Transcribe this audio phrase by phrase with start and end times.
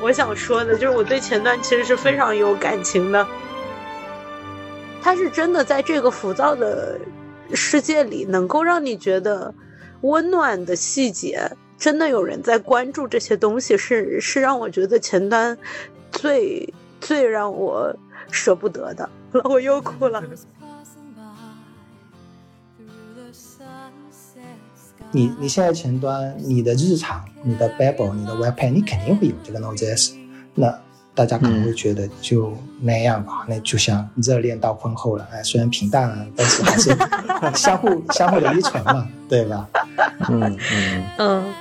[0.00, 3.26] 我想说的，就是我对前端其实是非常有感情的。
[5.02, 6.98] 它是真的在这个浮躁的
[7.54, 9.52] 世界里，能够让你觉得
[10.02, 15.56] 温暖的细节，真的有人在关注这些东西，是是让我觉得前端
[16.12, 17.94] 最最让我
[18.30, 19.08] 舍不得的。
[19.44, 20.22] 我又哭了。
[25.10, 30.12] 你你现在前端，你的日常，你的 Babel，你的 Webpack，你肯定会有这个 Node.js。
[30.54, 30.78] 那
[31.14, 36.94] 大家可能会觉得就那样吧，那就像热恋到婚后了，哎，虽然平淡了，但是还是
[37.56, 39.68] 相互相互的依存嘛，对吧？
[40.28, 41.54] 嗯嗯嗯。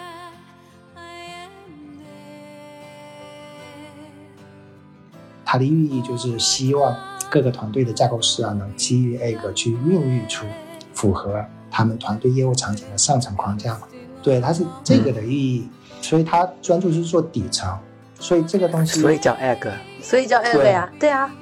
[5.45, 6.93] 它的寓意就是希望
[7.31, 10.45] 各个团队的架构师啊，能基于 A 个去孕育出
[10.93, 11.43] 符合。
[11.70, 13.88] 他们团队业务场景的上层框架嘛，
[14.23, 15.67] 对，它是这个的意义，
[16.02, 17.78] 所以它专注是做底层，
[18.19, 21.33] 所以这个东西，所以叫 egg，所以叫 egg 呀，对啊。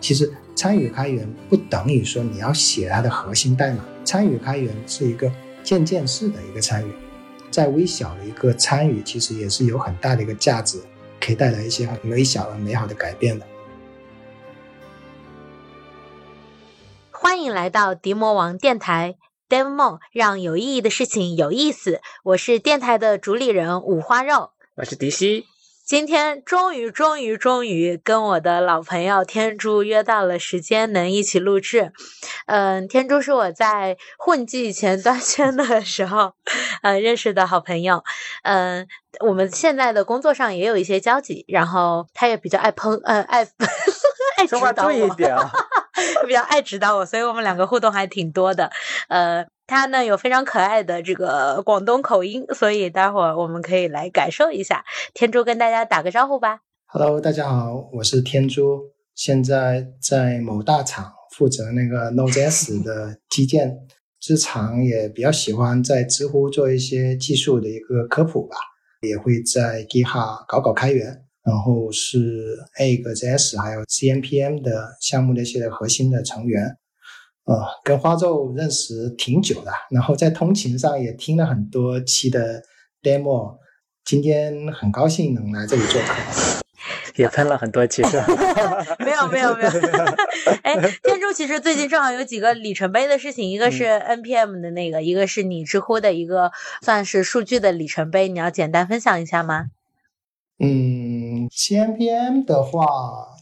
[0.00, 5.30] 其实参与开源不等于说你要写它的核心代码，参与开源是一个
[5.62, 6.92] 渐渐式的一个参与，
[7.50, 10.80] 在微小的一个参与，其实也是有很大的一个价值，
[11.20, 13.44] 可以带来一些很微小而美好的改变的。
[17.28, 19.16] 欢迎来到迪魔王电台
[19.50, 22.00] ，Demo 让有意义的事情有意思。
[22.24, 25.44] 我是电台的主理人五花肉，我是迪西。
[25.84, 31.92] 今天终于终于终于跟我的老朋友天珠约到了时间，能一起录制。
[32.46, 36.32] 嗯，天珠是我在混迹前端圈的时候，
[36.80, 38.02] 呃，认识的好朋友。
[38.42, 38.88] 嗯，
[39.20, 43.44] 我们现在的工作上也有一些交集，然后他也比较爱喷，呃，爱
[44.38, 44.92] 爱指导我。
[46.26, 48.70] 比较爱指导我，所以我们两个互动还挺多的。
[49.08, 54.84] 呃，他呢有非常可爱的这个广东口音，所以待会儿我们可以来感受一下。
[55.14, 56.60] 天珠跟大家打个招呼吧。
[56.86, 58.80] Hello，大家好，我是天珠，
[59.14, 63.76] 现在在某大厂负责那个 Node.js 的基建，
[64.26, 68.56] 日常也比较喜欢在知乎做一些技术的一个科普吧，
[69.02, 71.24] 也会在 GitHub 搞搞开源。
[71.48, 76.76] 然后是 Egg.js 还有 CNPM 的项目的一些的核心的成员，
[77.44, 82.62] 呃，跟花咒认识挺久的，然后在通勤上也听了很多期的
[83.02, 83.56] demo，
[84.04, 86.62] 今天很高兴能来这里做客，
[87.16, 88.26] 也喷了很多期是吧？
[88.98, 89.70] 没有没有没有，
[90.62, 99.68] 哎，天珠其实最近正好有几个里程碑的事情，一个是 NPM 的那个，一个是你知乎的一个算是数据的里程碑，你要简单分享一下吗？
[100.60, 102.86] 嗯，CNPM 的话，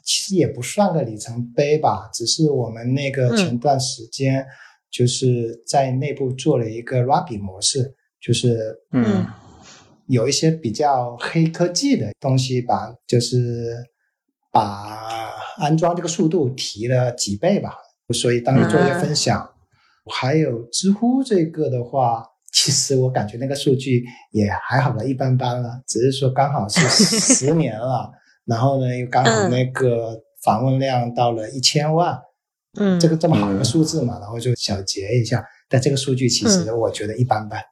[0.04, 4.46] 其实也不算个里程碑吧，只是我们那个前段时间
[4.90, 9.26] 就是在内部做了一个 Ruby 模式，就是嗯，
[10.08, 13.74] 有一些比较黑科技的东西吧，就是
[14.52, 17.78] 把安装这个速度提了几倍吧，
[18.14, 19.50] 所以当时做一个分享。
[20.04, 22.26] 还有知乎这个的话。
[22.56, 24.02] 其实我感觉那个数据
[24.32, 28.10] 也还好了，一般般了，只是说刚好是十 年了，
[28.46, 32.18] 然后呢又刚好那个访问量到了一千万，
[32.80, 35.44] 嗯，这个这么好的数字嘛，然后就小结一下。
[35.68, 37.62] 但这个数据其实我觉得一般般。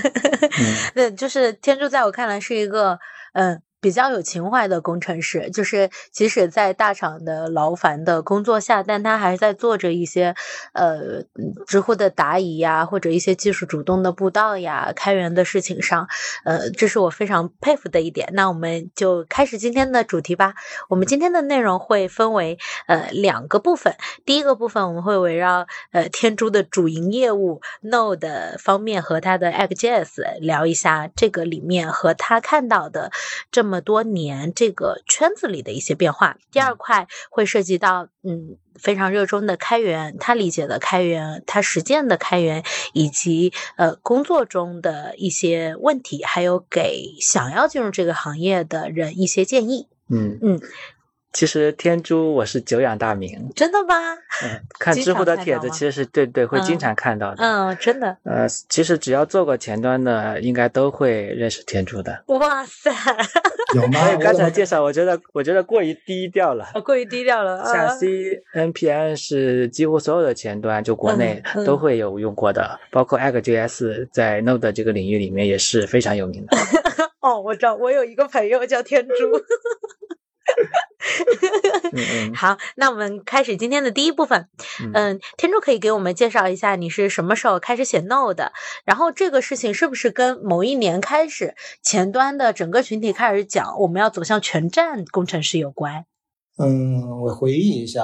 [0.94, 2.98] 对，就是天柱，在我看来是一个，
[3.32, 3.62] 嗯。
[3.80, 10.34] 比较有情怀的工程师，就是即使在大厂的劳烦的工作下，但他还在做着一些，
[10.72, 11.22] 呃，
[11.64, 16.08] 知乎的答疑呀，或者一些技术主动的布道呀、开源的事情上，
[16.44, 18.30] 呃，这是我非常佩服的一点。
[18.32, 20.54] 那我们就开始今天的主题吧。
[20.88, 23.94] 我们今天的内容会分为呃两个部分，
[24.24, 33.12] 第一个部分我们会围绕呃天珠的主营业务 Node 方面和他的 Egg.js 聊一下这个里面和他看到的
[33.52, 33.67] 这。
[33.68, 36.38] 这么多年，这个圈子里的一些变化。
[36.50, 49.86] 第二块会涉及到，嗯，非常热衷的开源，他理解的开源，他实践的开源，以及呃工作中的一些问题，还有给想要进入这个行业的人一些建议。
[50.08, 50.60] 嗯嗯。
[51.32, 53.94] 其实天珠我是久仰大名，真的吗？
[54.42, 57.44] 嗯， 看知乎的帖子，其实是对对会经常看到的。
[57.44, 58.16] 嗯，真的。
[58.24, 62.24] 呃，其实只要做过前端的，应该都会认识天珠的。
[62.28, 62.90] 哇塞，
[63.76, 64.16] 有吗？
[64.20, 67.62] 刚才介绍，我觉得我觉得过于低调了，过于低调了。
[67.64, 76.56] 像 C N P N 是几乎所有的前端，就国内都会有用过的，包括 Egg J S 在 Node 这个领域里面也是非常有名的。
[77.20, 79.14] 哦，我知道，我有一个朋友叫天珠。
[82.34, 84.48] 好，那我们开始今天的第一部分。
[84.94, 88.50] 嗯，天柱可以给我们介绍一下你是什么时候开始写 Node，
[88.84, 96.04] 然后这个事情是不是跟某一年开始前端的整个群体开始讲我们要走向全站工程师有关？
[96.58, 98.02] 嗯，我回忆一下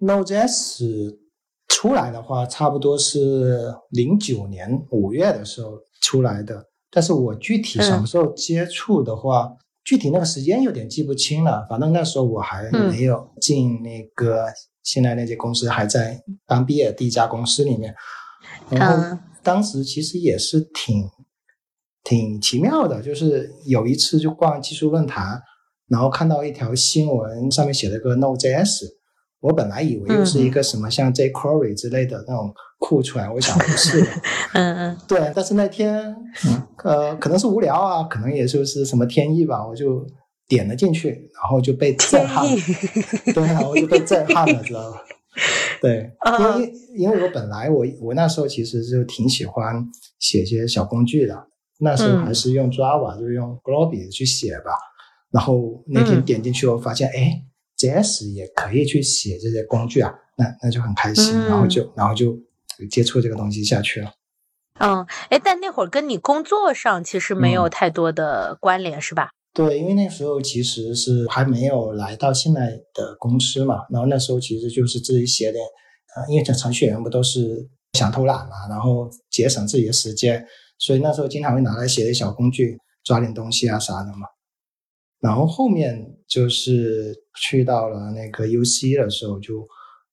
[0.00, 1.18] ，Node.js
[1.68, 9.52] 出来的话，差不多是零九年五月的时候出来的，但是我具体什么时候接触的话。
[9.84, 14.44] 具体那个时间有点记不清了，反正那时候我还没有进那个
[14.82, 17.94] 现在那些公司，还在刚毕业第一家公司里面。
[18.70, 21.08] 然后当时其实也是挺
[22.04, 25.40] 挺奇妙的，就是有一次就逛技术论坛，
[25.88, 28.84] 然后看到一条新闻，上面写了个 Node.js。
[29.40, 34.00] 我本来以为又是一个什么像 jQuery 之类的那种库出来，我想不是，
[34.54, 35.32] 嗯嗯，对。
[35.34, 36.14] 但是那天，
[36.84, 40.06] 呃，可能是无聊啊，可能也就是什么天意吧，我就
[40.46, 42.46] 点了进去，然后就被震撼，
[43.34, 45.02] 对，然后就被震撼了，知道吧？
[45.80, 49.84] 对， 因为因为我本来我我那时候其实就挺喜欢
[50.18, 51.46] 写些小工具的，
[51.80, 54.72] 那时候还是用 Java，就是用 Globy 去写吧。
[55.30, 57.44] 然后那天点进去，我发现，哎。
[57.78, 62.36] JS 也可以去写这些工具啊，那那就很开心，然后就然后就
[62.86, 64.12] 接触这个东西下去了。
[64.80, 69.30] 嗯，哎，但那会儿跟你工作上其实没有太多的关联，是吧？
[69.52, 75.64] 对，因为那时候其实是还没有来到现在的公司嘛，然后那时候其实就是自己写点，
[76.14, 80.46] 呃，因为这程序员不都是想偷懒嘛，然后节省自己的时间，
[80.78, 84.28] 所以那时候经常会拿来写点小工具，抓点东西啊啥的嘛。
[85.20, 89.66] 然后后面就是去到了那个 UC 的时候，就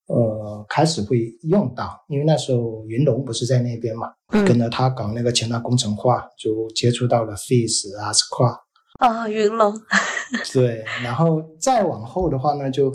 [0.08, 4.08] 呃开始会用到，因为那时候云龙不是在那边嘛，
[4.46, 8.60] 跟着他搞那个前端工程化，就接触到了 Face 啊、Square。
[9.00, 9.74] 啊，云龙。
[10.54, 12.94] 对，然后再往后的话呢，就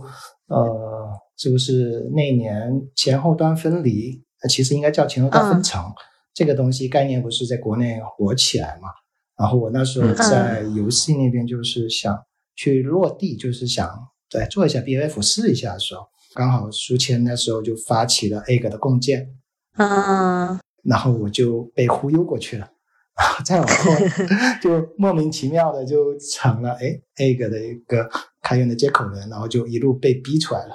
[0.48, 4.22] 呃，是不是那年前后端分离？
[4.48, 5.84] 其实应该叫前后端分层，
[6.32, 8.88] 这个东西概念不是在国内火起来嘛？
[9.36, 12.18] 然后我那时候在游戏那边，就是想
[12.56, 13.90] 去落地，就是想
[14.30, 16.02] 对做一下 B F 试一下的时候，
[16.34, 19.28] 刚好书签那时候就发起了 A 个的共建，
[19.76, 22.70] 嗯，然后我就被忽悠过去了，
[23.16, 23.92] 然 后再往后
[24.62, 28.08] 就莫名其妙的就成了哎 A 个的一个
[28.42, 30.74] 开源的接口人，然后就一路被逼出来了。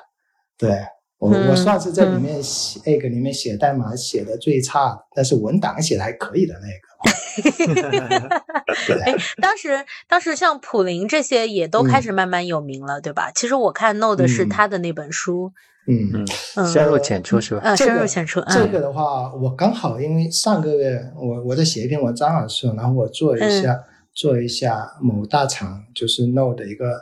[0.58, 0.72] 对
[1.18, 7.16] 我我算是在里面写 A 个里面写代码写的最差，但是文档写的还可以的那个。
[9.06, 13.32] 哎，当时当时像普林这些也都开始慢慢有名了，对吧？
[13.34, 15.52] 其实我看 Node 是他的那本书，
[15.88, 17.62] 嗯嗯，深入浅出是吧？
[17.64, 18.42] 嗯，深入浅出。
[18.50, 23.80] 这个的话，我刚好因为上个月我我在写一篇文章的时候，然后我做一下
[24.14, 27.02] 做一下某大厂就是 Node 的一个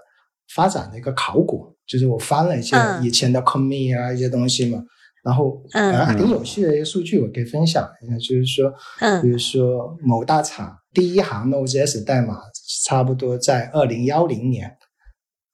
[0.53, 4.83] 发展的一个考古，就是我翻了一些以前的 commit 啊一些东西嘛。
[5.23, 12.41] 然后，嗯，挺有趣的一个数据，我可以分享一下，就是说，嗯，比如说某大厂第一行 Node.js 代码，
[12.83, 14.75] 差不多在二零幺零年，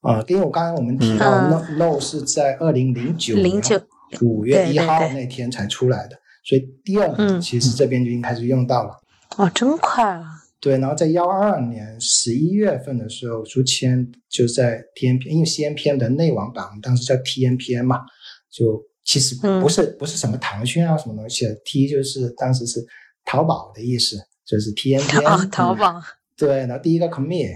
[0.02, 3.80] 啊，因为我刚才我们提到 Node Node 是在二零零九零九
[4.22, 9.00] 五月一号那天才出来的，所以第二年其实这边就已经开始用到了。
[9.38, 10.24] 哇，真快啊！
[10.60, 18.00] 对，然后在幺二年十一月份的时候，书签就在 TNP，因为 CNPM 的内网版当时叫 TNPM 嘛，
[18.50, 18.89] 就。
[19.04, 22.86] 其实不是不是什么腾讯啊什么东西，T 就是当时是
[23.26, 25.46] 淘宝的意思，就是 T N P M。
[25.50, 26.00] 淘宝。
[26.38, 27.56] 对，然后第一个 commit，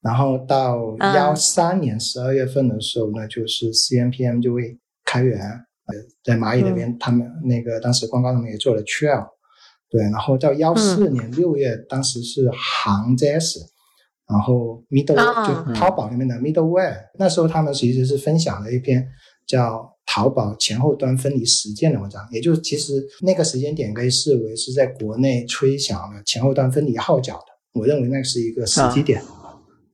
[0.00, 5.38] 然后到幺三年十二月份的时候呢，就是 C N P M 就会开源。
[5.40, 9.28] 呃，在蚂蚁那边，他们那个当时官方他们也做了 Trail。
[9.90, 13.58] 对，然后到幺四年六月，当时是行 JS，
[14.26, 15.14] 然后 Middle
[15.46, 19.06] 就淘宝里面的 Middleware，那时候他们其实是分享了一篇
[19.46, 19.93] 叫。
[20.14, 27.80] 淘宝前后端分离实践的文章，也就是其实那个时间点可以视为是在国内吹响了前后端分离号角的。
[27.80, 29.20] 我认为那是一个时机点。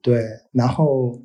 [0.03, 0.23] 对，
[0.53, 1.19] 然后，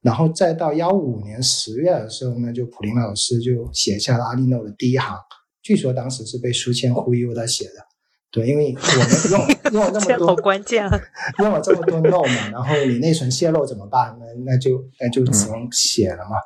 [0.00, 5.14] 然后再到幺五年十月的时候呢，就普林老师就写下了阿利诺的第一行，
[5.62, 7.84] 据说当时是被书签忽悠他写的。
[8.30, 9.44] 对，因为我们用
[9.84, 10.98] 用了这么多，好关键啊，
[11.40, 14.16] 用了这么多 node 嘛，然后你内存泄露怎么办？
[14.18, 16.36] 那那就那就只能写了嘛。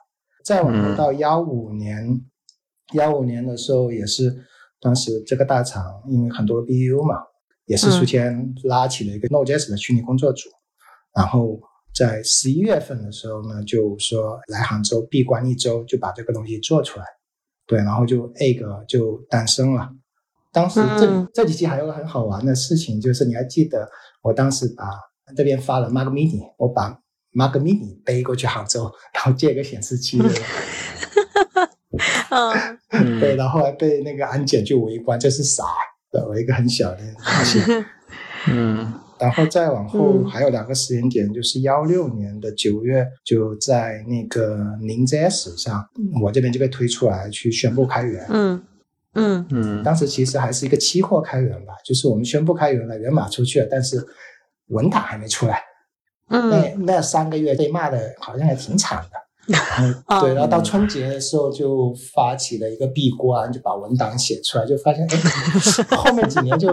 [0.47, 2.21] 再往后到幺五年，
[2.93, 4.33] 幺五年的时候也是，
[4.81, 7.17] 当时这个大厂因为很多 BU 嘛，
[7.65, 10.49] 也是书签拉起了一个 Node.js 的虚拟工作组，
[11.12, 11.59] 然后
[11.93, 17.07] 在十一月份的时候呢，就说来杭州闭关一周，就把这个东西做出来，
[17.67, 19.91] 对，然后就 egg 就诞生了。
[20.53, 23.91] 当时这这几期还有个很好玩的事情，就是你还记得
[24.23, 24.85] 我当时把
[25.37, 27.03] 这边发了 Mac Mini，我把
[27.37, 30.19] Mac mini 背过去杭州，然后借个显示器。
[32.90, 35.62] 嗯，对，然后还被那个安检就围观，这是啥？
[36.28, 37.61] 我一个很小的东西。
[38.49, 45.87] 嗯，然后再往后还有两个时间点，就是幺六年的九月，就在那个零 zs 上，
[46.23, 48.26] 我这边就被推出来去宣布开源。
[48.31, 48.62] 嗯
[49.14, 54.02] 嗯嗯，当时其实还是一个期货开源吧，就是我们宣布开源了，源码出去了，但是
[54.69, 55.62] 文档还没出来。
[56.28, 59.16] 嗯，那那三个月被骂的好像也挺惨的。
[60.21, 66.68] 对，然后到春节的时候就发起了一个闭关，就把文档写出来，就发现哎，后面几年就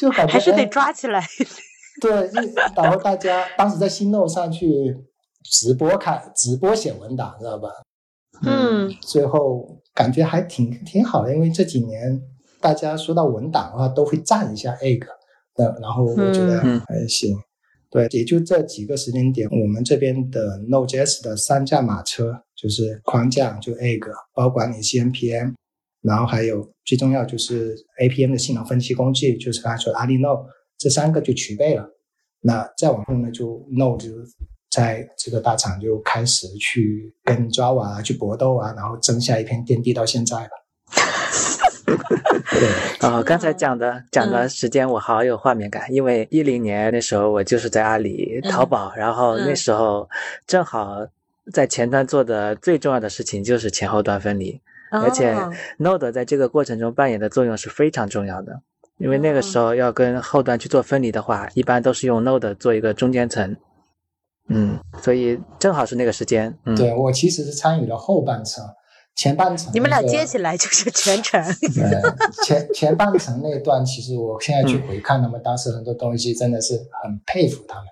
[0.00, 1.24] 就感觉还是得抓起来。
[2.00, 2.28] 对，
[2.74, 4.96] 然后大家当时在新豆上去
[5.44, 7.68] 直播看直播写文档，知道吧？
[8.44, 12.20] 嗯，最后感觉还挺挺好的，因为这几年
[12.60, 15.06] 大家说到文档的话，都会赞一下 egg，
[15.56, 17.38] 那然后我觉得还行。
[17.92, 24.00] 对，也就这几个时间点，我们这边的 Node.js 的三驾马车，就是框架就 egg，
[24.34, 25.50] 包括你 C N P M，
[26.00, 30.46] 然后还有最重要就是 APM 的性能分析工具，就是刚才说的 Node，
[30.78, 31.86] 这三个就齐备了。
[32.40, 34.10] 那再往后呢，就 Node 就
[34.70, 40.50] 在这个大厂就开始去跟 Java 去搏斗啊，然后争下一片天地到现在了。
[43.00, 50.08] 对，哦，刚才讲的讲的时间我好有画面感，因为一零年那时候我就是在阿里淘宝，然后那时候
[50.46, 51.06] 正好
[51.52, 55.34] 在前端做的最重要的事情就是前后端分离，而且
[55.78, 58.60] Node 在这个过程中扮演的作用是非常重要的，
[58.98, 63.56] 因为那个时候要跟后端去做分离的话，一般都是用 Node 做一个中间层，
[64.48, 66.56] 嗯，所以正好是那个时间。
[66.64, 66.76] 嗯。
[66.76, 68.64] 对我其实是参与了后半程。
[69.14, 71.40] 前半程，你们俩接起来就是全程。
[72.44, 77.84] 前前半程那段，其实我现在去回看他们当时很多东西，真的是很佩服他们。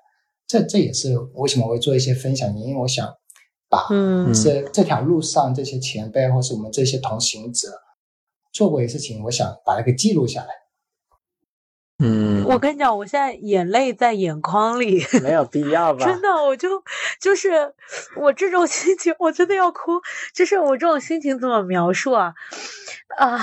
[0.47, 3.09] 这这也是为什么我会做一些分享，因为我想
[3.69, 3.87] 把
[4.33, 7.69] 这这条路上这些前辈或是我们这些同行者
[8.53, 10.49] 做过的事情，我想把它给记录下来。
[12.03, 16.05] 嗯，我跟你讲，我现在眼泪在眼眶里，没有必要吧？
[16.07, 16.83] 真的，我就
[17.21, 17.75] 就是
[18.17, 20.01] 我这种心情，我真的要哭。
[20.35, 22.33] 就是我这种心情怎么描述啊？
[23.19, 23.39] 啊，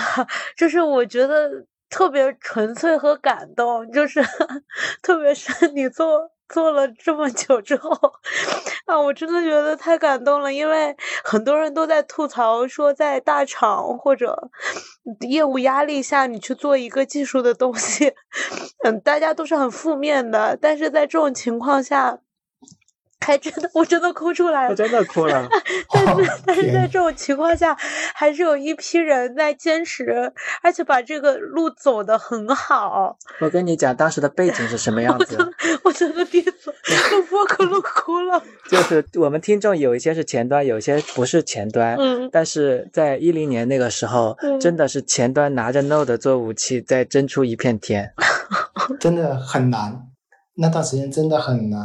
[0.58, 4.22] 就是我觉得特别纯粹和感动，就是
[5.04, 6.32] 特别是你做。
[6.50, 7.92] 做了这么久之后，
[8.86, 14.50] 啊，我真的觉得太感动了，因为很多人都在吐槽说，在大厂或者
[15.22, 18.14] 业务压力下，你去做一个技术的东西，
[18.86, 22.20] 嗯，大家都是很负面的，但是在这种情况下。
[23.20, 25.48] 还真的，我真的哭出来了，我真的哭了。
[25.92, 27.76] 但是，但是在这种情况下，
[28.14, 30.32] 还是有一批人在坚持，
[30.62, 33.18] 而且把这个路走得很好。
[33.42, 35.38] 我跟你讲，当时的背景是什么样子？
[35.84, 36.72] 我真的第一次
[37.12, 38.42] 录播可都哭了。
[38.70, 41.96] 就是我们听众有一些是前端，有一些不是前端。
[42.00, 42.30] 嗯。
[42.32, 48.14] 但是在一零年那个时候，真的是前端拿着 Node 做武器，在争出一片天。
[49.00, 50.08] 真的很难，
[50.56, 51.82] 那段时间真的很难。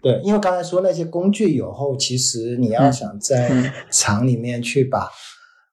[0.00, 5.08] 对，因为刚才说那些工具有后，其实你要想在厂里面去把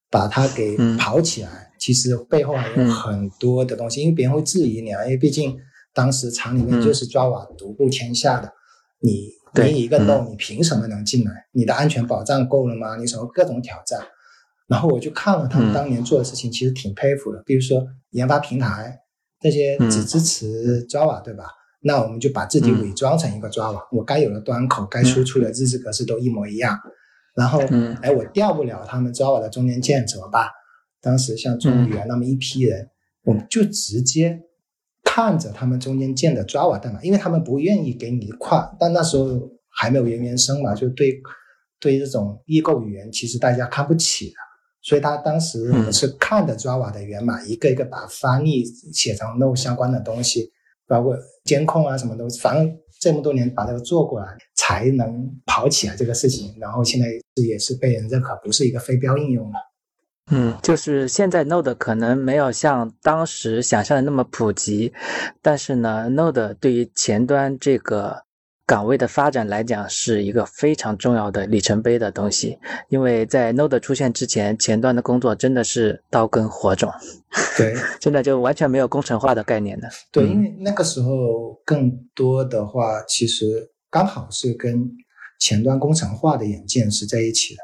[0.09, 5.55] 把它给跑起来，其实背后还有很多的东西，因为别人会质疑你啊，因为毕竟
[5.93, 8.51] 当时厂里面就是 Java 独步天下的，
[8.99, 9.29] 你
[9.63, 11.31] 你一个 Node，你凭什么能进来？
[11.51, 12.97] 你的安全保障够了吗？
[12.97, 13.99] 你什么各种挑战？
[14.67, 17.43] 然后我就看了他们当年做的事情，其实挺佩服的。
[17.45, 18.97] 比如说研发平台
[19.39, 21.45] 这些只支持 Java，对吧？
[21.87, 26.79] 那我们就把自己伪装成一个 Java，我该有的端口、该输出的日志格式都一模一样。
[27.35, 27.59] 然后，
[28.01, 30.47] 哎，我调不了他们 Java 的中间件怎么办？
[30.99, 32.89] 当时像中原那么一批人，
[33.23, 34.41] 我们就直接
[35.03, 38.75] 看着他们中间件的 Java 代码，因为他们不愿意给你跨。
[38.79, 41.21] 但那时候还没有原原生嘛，就对
[41.79, 44.35] 对这种异构语言，其实大家看不起的。
[44.81, 50.51] 所以他当时我们是看着 Java 的源码，一个一个把翻译写成 Node 相关的东西。
[50.87, 56.53] 包括监控啊，什么东西，反正这么多年把这个做过来，才能跑起来这个事情。
[56.59, 59.55] 然后现在也是被人认可，不是一个非标应用了。
[60.31, 64.91] 嗯，就是现在 Node 可能没有像当时想象的那么普及，
[65.41, 68.24] 但是呢，Node 对于前端这个。
[68.67, 72.57] 岗位的发展来讲是一个非常重要的里程碑的东西，
[72.89, 76.91] 因为在 Node 出现之前，前端的工作真的是刀耕火种，
[77.57, 79.87] 对， 真的就完全没有工程化的概念的。
[80.11, 84.91] 对，因为那个时候更多的话，其实刚好是跟
[85.39, 87.61] 前端工程化的演进是在一起的。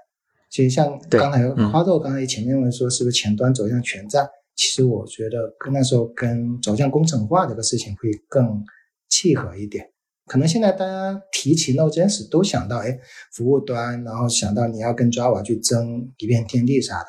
[0.51, 8.63] 其实像刚才花豆刚才前面问说是不是前端走向全站，其实我觉得跟那时候跟走向工程化这个事情会更
[9.09, 9.90] 契合一点。
[10.31, 12.97] 可能现在大家提起 Node.js 都想到，哎，
[13.33, 17.07] 服务端，然后想到你要跟 Java 去争一片天地啥的。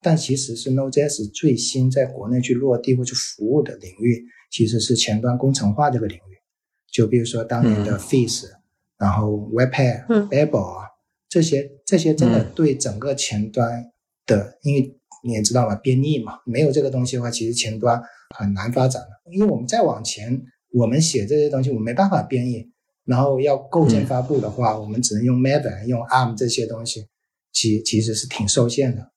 [0.00, 6.20] 但其实是 Node.js 最新在国内去落地或去服务的领域，其实是前端工程化这个领域。
[6.90, 8.48] 就比如说当年的 Face，
[8.96, 10.86] 然后 Webpack、Babel 啊，
[11.28, 13.84] 这些这些真的对整个前端
[14.24, 18.02] 的，因为你也知道嘛，编译嘛，没有这个东西的话，其实前端
[18.34, 19.30] 很难发展的。
[19.30, 20.42] 因为我们再往前。
[20.72, 22.68] 我们写这些东西，我没办法编译，
[23.04, 27.06] 然后要构建发布的话，我们只能用 Maven、用 ARM 这些东西，
[27.52, 29.10] 其其实是挺受限的。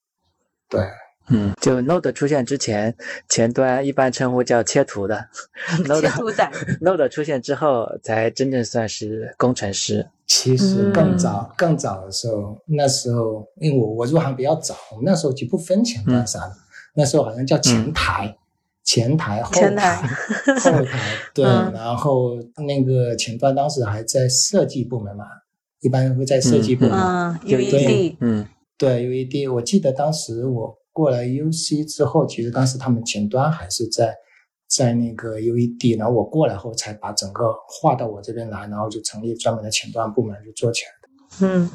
[0.69, 0.81] 对，
[1.29, 2.95] 嗯， 就 Node 出现之前，
[3.29, 5.27] 前端一般称呼叫切图的，
[6.01, 6.51] 切图仔。
[6.81, 10.07] Node 出现之后，才真正算是工程师。
[10.27, 16.55] 其实更早更早的时候，那时候因为我我入行比较早，我们那时候就不分前端啥的，
[16.95, 18.35] 那时候好像叫前台。
[18.85, 19.95] 前台、后台、
[20.61, 20.99] 后台，
[21.33, 25.25] 对，然后那个前端当时还在设计部门嘛，
[25.81, 26.93] 一般会在设计部门。
[26.93, 29.51] 嗯，UED，嗯，对，UED。
[29.51, 34.15] 我记得当时我过来 UC 之后，其实当时他们前端还是在
[34.67, 40.94] 在那个 UED，然后我过来后才把整个划到我这边来，然后就成立专门的前端部门就做起来的。
[41.41, 41.69] 嗯。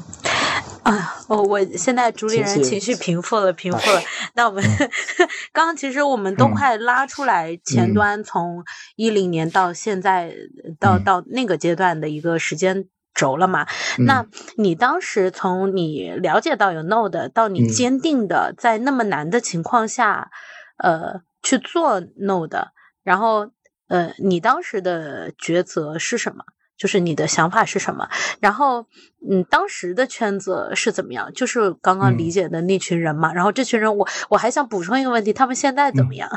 [0.83, 4.01] 啊，我我现在主理人情绪平复了，平复了。
[4.33, 4.63] 那我们
[5.53, 8.63] 刚刚其实我们都快拉出来前端从
[8.95, 10.33] 一零年到现在
[10.79, 13.67] 到到那个阶段的一个时间轴了嘛？
[13.99, 14.25] 那
[14.57, 20.31] 你当时从你了解到有 Node 到你坚定的在那么难的情况下，
[20.77, 22.69] 呃，去做 Node，
[23.03, 23.51] 然后
[23.87, 26.43] 呃，你当时的抉择是什么？
[26.81, 28.09] 就是你的想法是什么？
[28.39, 28.87] 然后，
[29.29, 31.31] 嗯，当时的圈子是怎么样？
[31.31, 33.31] 就是刚刚理解的那群人嘛。
[33.31, 36.27] 然后这群人，我我还想补充一个问题：他们现在怎么样？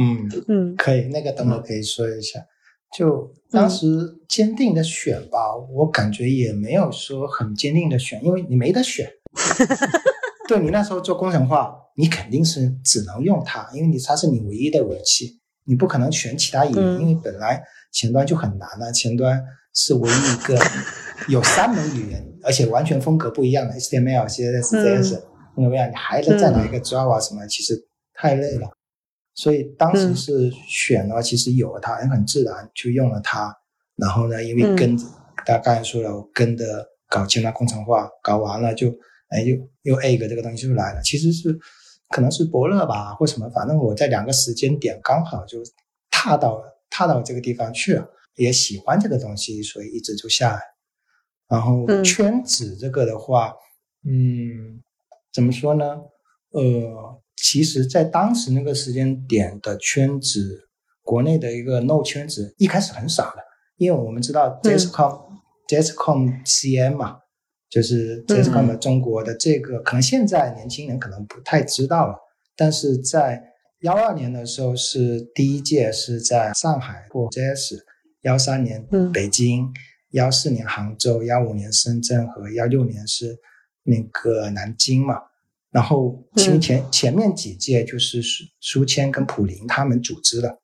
[0.00, 2.38] 嗯 嗯，可以，那个等会可以说一下。
[2.96, 3.86] 就当时
[4.28, 5.38] 坚定的选吧，
[5.72, 9.10] 我感觉也没有说很坚定的选，因为你没得选。
[10.46, 19.42] 对你那时候做工程化，你肯定是只能用它，因为你它是你唯一的武器，你不可能选其他语言，因为本来前端就很难了，前端。
[19.74, 20.58] 是唯一一个
[21.28, 25.10] 有三门语言，而且完全风格不一样的 HTML、CSS、JS，
[25.54, 25.90] 怎么样？
[25.90, 27.46] 你还能再来一个 Java 什么？
[27.46, 27.74] 其实
[28.14, 28.70] 太累了。
[29.34, 33.52] 所以当时是选了，其实有了它，也很自然就用了它。
[33.96, 34.96] 然后呢，因为跟
[35.44, 36.64] 大家刚才说了，我跟着
[37.08, 38.88] 搞前端工程化，搞完了就
[39.30, 41.02] 哎又又 A 个这个东西就来了。
[41.02, 41.58] 其实是
[42.10, 45.58] 可能是伯乐吧，或什么，反正我在两个时间点刚好就
[46.10, 48.06] 踏到踏到这个地方去了。
[48.36, 50.60] 也喜欢这个东西，所以一直就下来。
[51.48, 53.54] 然后圈子这个的话，
[54.08, 54.82] 嗯，
[55.32, 55.84] 怎么说呢？
[56.50, 60.68] 呃，其实，在当时那个时间点的圈子，
[61.02, 63.42] 国内的一个 No 圈子一开始很少的，
[63.76, 65.20] 因为我们知道 JSCOM、
[65.68, 67.18] JSCOM CN 嘛，
[67.68, 72.16] 就是 JSCOM 的中国的这个，可能现在年轻人可能不太知道了，
[72.56, 73.42] 但是在
[73.82, 77.78] 幺二年的时候是第一届是在上海过 JS。
[78.24, 79.72] 幺三年北京，
[80.10, 83.38] 幺四年杭州，幺五年深圳和幺六年是
[83.82, 85.16] 那个南京嘛。
[85.70, 90.58] 然后其实前前面几届就是苏苏谦跟普林他们组织的。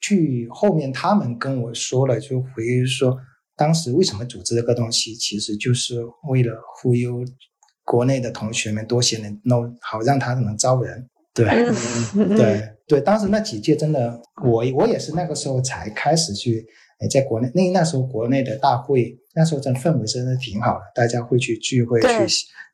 [0.00, 3.18] 据后面他们跟我说了，就回忆说，
[3.56, 7.24] 当时为什么组织这个东西，其实就是为了忽悠
[7.84, 11.10] 国内的同学们多写点 No，好让他能招人。
[11.34, 11.44] 对
[12.36, 16.66] 对对，当时那几届真的，我我也是那个时候才开始去。
[16.98, 22.08] 哎，在国内那那时候国内的大会，那时候真氛围真的挺好的，大家会去聚会，去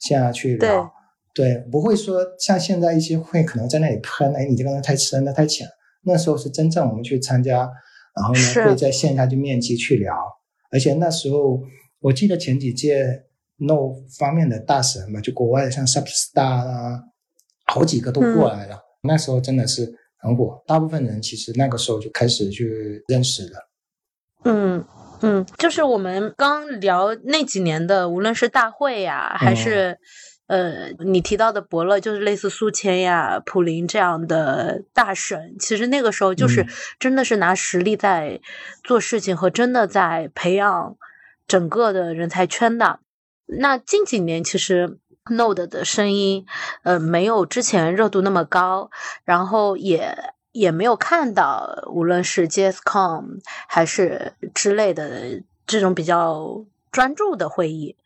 [0.00, 0.92] 线下去聊，
[1.34, 5.72] 对，不会说像现在一些会可能在那里喷，哎，你这个人太深了，太浅了。
[6.04, 7.68] 那时候是真正我们去参加，
[8.14, 10.14] 然后呢会在线下就面基去聊，
[10.70, 11.60] 而且那时候
[12.00, 13.24] 我记得前几届
[13.56, 17.00] No 方面的大神嘛，就国外的像 Substar 啊，
[17.66, 23.71] 好几个都过来了，那时候真的是很火，大部分人其实那个时候就开始去认识了。
[24.44, 24.84] 嗯
[25.20, 29.96] 嗯，就是我们刚聊那几年的，无论是大会呀，还是
[30.48, 36.66] 呃你提到的伯乐，就是类似苏谦呀、普林这样的大神，其实那个时候就是
[36.98, 38.40] 真的是拿实力在
[38.82, 40.96] 做事情，和真的在培养
[41.46, 42.98] 整个的人才圈的。
[43.46, 46.44] 那近几年其实 Node 的声音，
[46.82, 48.90] 呃，没有之前热度那么高，
[49.24, 50.34] 然后也。
[50.52, 57.96] 也没有看到，无论是 JSCOM 还是之类的这种比较专注的会议，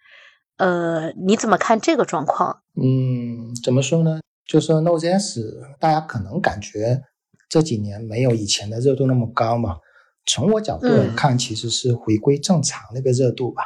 [0.57, 2.63] 呃，你怎么看这个状况？
[2.75, 4.21] 嗯，怎么说呢？
[4.47, 7.03] 就说 Node.js，大家可能感觉
[7.49, 9.79] 这几年没有以前的热度那么高嘛。
[10.25, 13.63] 从我角度来看，其实是回归正常那个热度吧。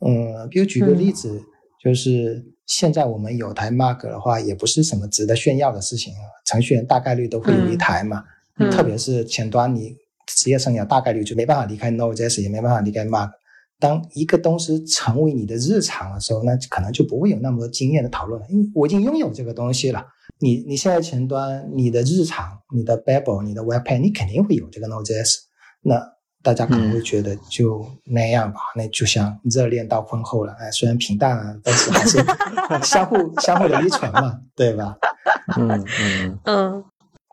[0.00, 1.42] 嗯，比如举个例子，
[1.82, 6.14] 就是现在我们有台 Mark 的话，也不是什么值得炫耀的事情。
[6.44, 8.22] 程序员大概率都会有一台嘛，
[8.70, 13.30] 特别是前端，你职业生涯大概率就没办法离开 Node.js，也没办法离开 Mark。
[13.80, 20.04] 当一个东西成为你的日常的时候，那可能就不会有那么多经验的讨论了，因为我已经拥有这个东西了。
[20.40, 25.36] 你你现在前端，你的日常，你的 Babel，你的 Webpack，你肯定会有这个 Node.js。
[25.82, 25.94] 那
[26.48, 32.24] 大家可能会觉得就那样吧，那就像热恋到婚后了，哎，虽然平淡，但是还是
[32.82, 34.96] 相互相互的依存嘛，对吧？
[35.58, 36.84] 嗯嗯嗯，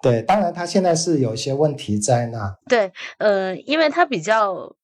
[0.02, 2.54] 对，当然他现在是有一些问题在那。
[2.68, 4.76] 对，呃，因为他比较。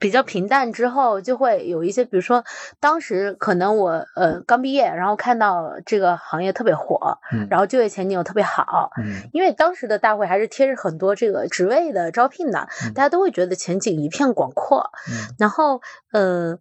[0.00, 2.44] 比较平淡之后，就会有一些，比如说，
[2.80, 7.18] 当时可能我呃刚毕业，然后看到这个行业特别火，
[7.50, 8.90] 然后就业前景又特别好，
[9.32, 14.90] 因为当时的大会还是贴着很多这个职位的招聘的，大家都会觉得前景一片广阔。
[15.38, 15.80] 然后
[16.12, 16.58] 呃，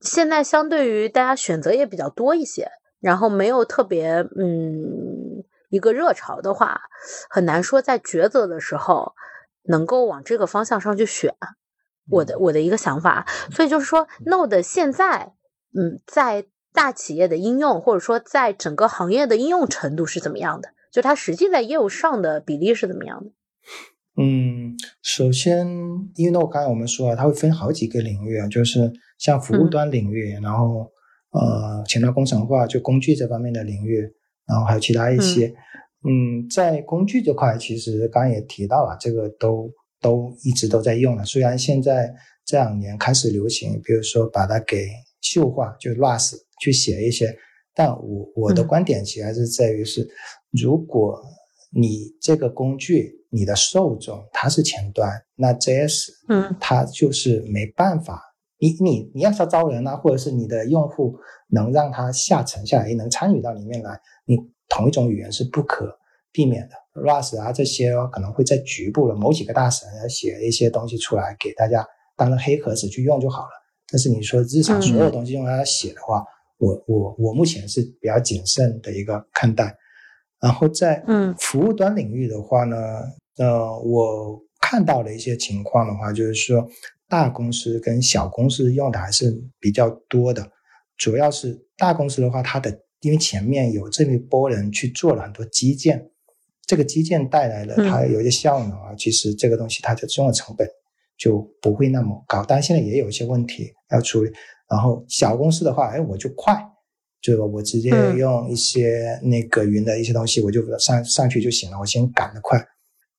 [0.00, 6.80] 现在相对于大家选择也比较多一些，然后没有特别嗯一个热潮的话，
[7.28, 9.14] 很难说在抉择的时候
[9.64, 11.34] 能够往这个方向上去选。
[12.10, 15.32] 我的我的一个想法，所以就是说，Node 现在，
[15.74, 20.70] 嗯，在大企业的应用，或者说在整个行业的应用程度是怎么样的？
[20.92, 23.30] 就它实际在业务上的比例是怎么样的？
[24.20, 25.66] 嗯，首先，
[26.16, 30.90] 因为 Node 刚才我们说了，它会分好几个领域啊，就是像服务端领域，然后
[31.30, 34.00] 呃，前端工程化就工具这方面的领域，
[34.46, 35.54] 然后还有其他一些。
[36.02, 39.70] 嗯，在工具这块，其实刚刚也提到了，这个都。
[40.00, 44.88] 都一直都在用了，虽然现在这两年开始流行，比如说把它给
[45.20, 47.36] 秀化，就 Rust 去写一些，
[47.74, 50.08] 但我我的观点其实还是在于是，
[50.50, 51.22] 如果
[51.72, 58.20] 你这个工具你的受众它是前端，那 JS 嗯，它就是没办法，
[58.58, 61.14] 你你你要是招人啊，或者是你的用户
[61.48, 64.36] 能让他下沉下来，能参与到里面来，你
[64.68, 65.96] 同一种语言是不可
[66.32, 66.74] 避免的。
[66.94, 73.50] Rust 啊，这些可能会在局部的某几个大神写一些东西出来给大家当成黑盒子去用就好了。
[73.92, 76.24] 但是你说日常所有东西用它写的话，
[76.58, 79.76] 我我我目前是比较谨慎的一个看待。
[80.40, 81.04] 然后在
[81.38, 82.76] 服务端领域的话呢，
[83.38, 86.68] 呃，我看到的一些情况的话，就是说
[87.08, 90.50] 大公司跟小公司用的还是比较多的。
[90.96, 96.10] 主要是大公司的话，它的因为前面有这一波人去做了很多基建。
[96.70, 100.64] 这个基建带来的它有一些效能啊，其实这个东西它的用的成本
[101.18, 104.30] 就不会那么高，但现在也有一些问题要处理。
[104.68, 106.56] 然后小公司的话，哎，我就快，
[107.20, 112.64] 就我直接用一些那个云的一些东西，我就上上去就行了，我先赶得快。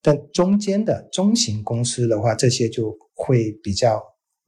[0.01, 4.01] 但中间的中型公司的话，这些就会比较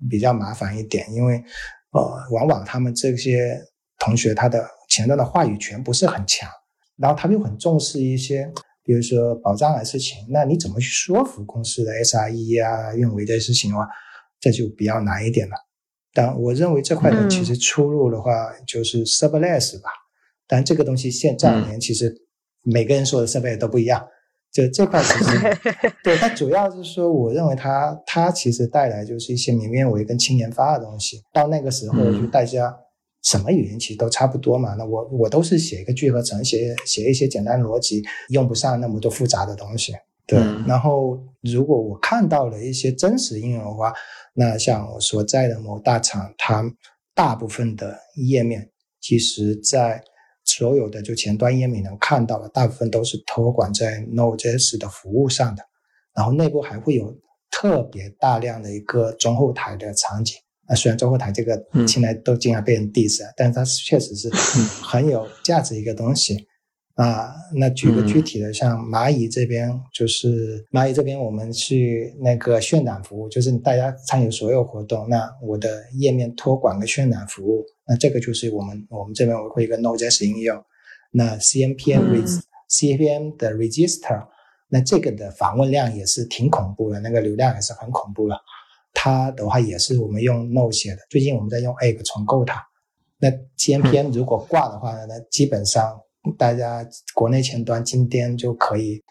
[0.09, 1.43] 比较麻烦一点，因为
[1.91, 3.61] 呃，往往他们这些
[3.99, 6.49] 同学他的前端的话语权不是很强，
[6.95, 8.49] 然后他们又很重视一些。
[8.83, 13.87] 比如说保障的事情，那你怎么去说服公司的 SRE 啊、运维的事情的话，
[14.39, 15.55] 这就比较难一点了。
[16.13, 18.31] 但我认为这块的其实出路的话，
[18.67, 19.89] 就是 Serverless 吧。
[20.47, 22.13] 但这个东西现这两年其实
[22.61, 24.05] 每个人说的 Serverless 都不一样。
[24.51, 25.57] 就这块其实，
[26.03, 31.21] 对它主要是说，我认为它它其实带来就是一些民面维跟轻研发的东西。
[31.33, 32.75] 到那个时候，就大家。
[33.23, 39.93] 什么语言其实都差不多嘛，那我我都是写一个聚合层，写写一些简单逻辑，用不上那么多复杂的东西。
[40.25, 43.93] 对，然后如果我看到了一些真实应用的话，
[44.33, 46.63] 那像我所在的某大厂，它
[47.13, 48.69] 大部分的页面，
[49.01, 50.01] 其实在
[50.45, 55.63] 所有的就前端页面能看到的，大部分都是托管在 Node.js 的服务上的，
[56.13, 57.13] 然后内部还会有
[57.51, 60.35] 特别大量的一个中后台的场景。
[60.67, 66.47] 啊，虽然中后台这个现在都经常被人 diss，但是它确实是很有价值一个东西
[66.95, 67.33] 啊。
[67.55, 80.63] 那举个具体的，像蚂蚁这边，就是蚂蚁这边，我们去那个渲染服务，就是大家参与所有活动，那我的页面托管个渲染服务，那这个就是我们我们这边会一个 Node.js 应用。
[81.11, 84.25] 那 CMPM with CMPM 的 register，
[84.69, 88.35] 那这个的访问量也是挺恐怖的，那个流量也是很恐怖的。
[89.03, 92.65] 它的话也是我们用 Node 写的，最近我们在用 Egg 重构它。
[93.19, 95.99] 那 GMPN 如果挂的话呢，那基本上
[96.37, 99.03] 大家国内前端今天就可以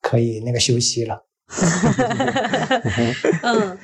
[0.00, 1.26] 可以那个休息了。
[3.42, 3.76] 嗯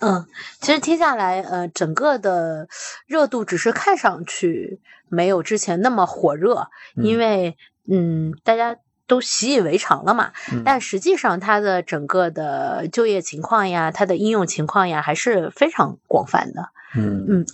[0.00, 0.26] 嗯，
[0.60, 2.68] 其实听下来，呃，整个的
[3.06, 6.68] 热度只是看上去没有之前那么火热，
[7.02, 7.56] 因为
[7.90, 8.76] 嗯，大家。
[9.10, 10.30] 都习以为常了嘛。
[10.64, 16.70] 但实际上，它的整个的就业情况呀，它的应用情况呀，还是非常广泛的。
[16.96, 17.46] 嗯嗯，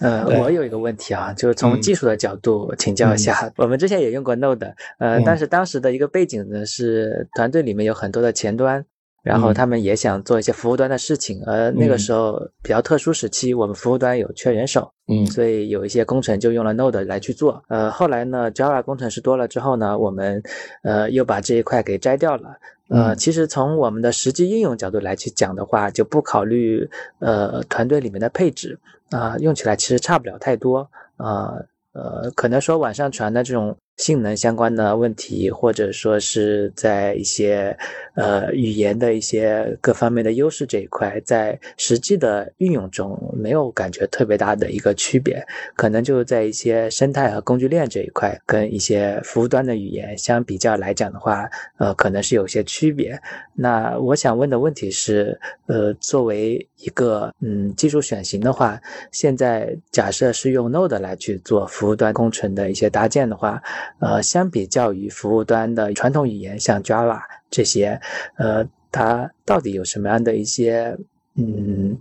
[0.00, 3.52] 呃，我有一个问题啊，就是从技术的角度请教一下。
[3.56, 8.84] 我们之前也用过 Node，呃，但是当时的一个背景呢是团队里面有很多的前端。
[9.26, 17.60] 然后他们也想做一些服务端的事情，而那个时候比较特殊时期，我们服务端有缺人手，嗯，所以有一些工程就用了 Node 来去做。
[17.66, 20.40] 呃，后来呢，Java 工程师多了之后呢，我们
[20.84, 22.56] 呃又把这一块给摘掉了。
[22.88, 28.78] 呃，其实从我们的实际应用角度来去讲的话，就不考虑呃团队里面的配置
[29.10, 31.54] 啊，用起来其实差不了太多啊。
[31.92, 33.76] 呃，可能说网上传的这种。
[33.96, 37.76] 性能相关的问题，或者说是在一些
[38.14, 45.42] 呃语言的一些各方面的优势这一块，在实际的运用中没有感觉特别大的一个区别，
[45.76, 53.18] 可能就在一些生态和工具链这一块，跟一些服务端的语言相比较来讲的话，呃，可能是有些区别。
[53.54, 58.78] 那我想问的问题是，呃，作为一个嗯技术选型的话，
[59.10, 63.62] 现在假设是用 Node 来去做服务端工程的一些搭建的话。
[63.98, 67.20] 呃，相比较于服务端的传统语言，像 Java
[67.50, 68.00] 这些，
[68.36, 70.96] 呃，它到底有什么样的一些
[71.34, 71.98] 嗯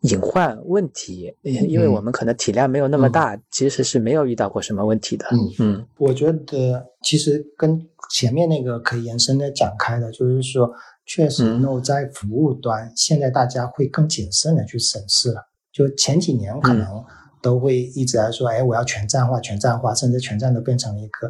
[0.00, 1.34] 隐患问题？
[1.42, 5.26] 因为我们可能体量没有那么大，其实是没有遇到过什么问题的。
[5.32, 10.72] 嗯嗯，我觉得其实跟前面那个可以延伸的展开的，就是说，
[11.04, 15.46] 确实 No 在服务端，现在大家会更谨慎的去审视了。
[15.72, 17.04] 就前几年可能。
[17.42, 21.28] 都会一直来说，哎，我要全站化，全站化，甚至全站都变成了一个，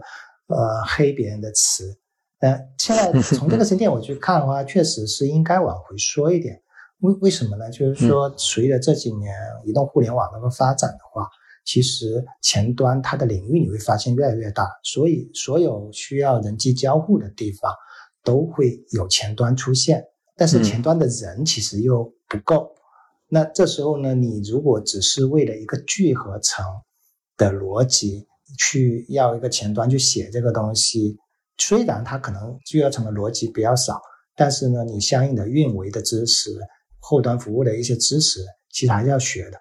[0.49, 1.97] 呃，黑别人的词。
[2.41, 6.61] 呃，现在 从这个时间点我去看的话，确实是应该往回说一点。
[7.01, 7.71] 为为什么呢？
[7.71, 11.29] 就是说，随着这几年移动互联网的发展的话，
[11.65, 17.73] 其实前端它的领域你会发现越来越大，所以所有需要人机交互的地方
[18.25, 20.05] 都会有前端出现，
[20.37, 22.69] 但是前端的人其实又不够。
[23.31, 26.65] 那这时候呢，你如果只是为了一个聚合层
[27.37, 28.27] 的逻辑
[28.59, 31.19] 去要一个前端去写这个东西，
[31.59, 34.01] 虽然它可能聚合层的逻辑比较少，
[34.35, 36.51] 但是呢，你相应的运维的知识、
[37.01, 39.59] 后端服务的一些知识，其实还是要学的。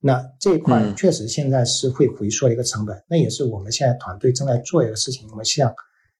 [0.00, 5.70] 那这一块确实现在是会回缩的一个成本，那也是我们现在团队正在做一个事情，我们想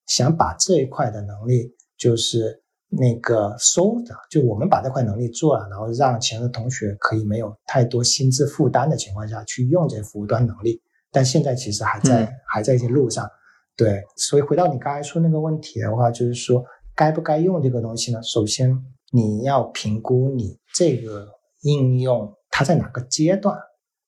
[0.06, 2.62] 想把这一块的能力就是。
[2.90, 13.29] 那个收的，就我们把这块能力做了，然后让前的同学可以没有太多心智负担的情况下去用这些服务端能力，但现在其实还在还在一些路上。
[13.76, 16.64] 对，所以回到你刚才说那个问题的话，就是说
[16.96, 18.20] 该不该用这个东西呢？
[18.22, 18.76] 首先
[19.12, 21.29] 你要评估你这个
[21.62, 23.57] 应用它在哪个阶段，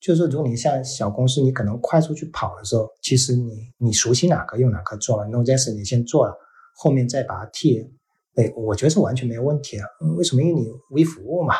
[0.01, 6.35] 就是如果你像小公司，你可能快速去跑的时候，其实你你熟悉哪个用哪个做了，Node.js 你先做了，
[6.75, 7.89] 后面再把它替。
[8.37, 9.87] 哎，我觉得是完全没有问题啊。
[10.17, 10.43] 为什么？
[10.43, 11.55] 因为你微服务嘛，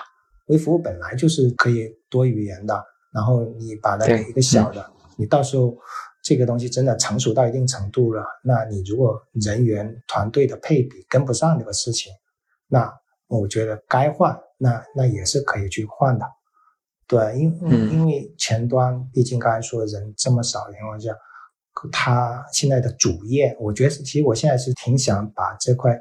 [0.47, 2.83] 微服务本来就是可以多语言的。
[3.15, 5.77] 然后你把它给一个小的，你到时候
[6.25, 12.11] 这个东西真的成熟到一定程度了，那你如果人员团队的配比跟不上这个事情，
[12.69, 12.91] 那
[13.29, 16.25] 我觉得该换，那那也是可以去换的。
[17.07, 17.55] 对，因
[17.93, 21.15] 因为前端毕竟刚才说人这么少的情况下，
[21.93, 26.01] 他现在的主业，我觉得其实我现在是挺想把这块。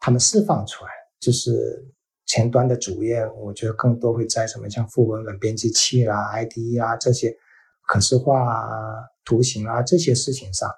[0.00, 1.86] 他们释放出来，就是
[2.26, 7.36] 前端的主页，我觉得更多会在什么像副文本编辑器啦、IDE 啊这些
[7.86, 10.68] 可视化啊、图形啊这些事情上。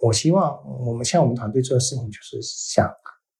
[0.00, 2.92] 我希望我们像我们团队做的事情，就是想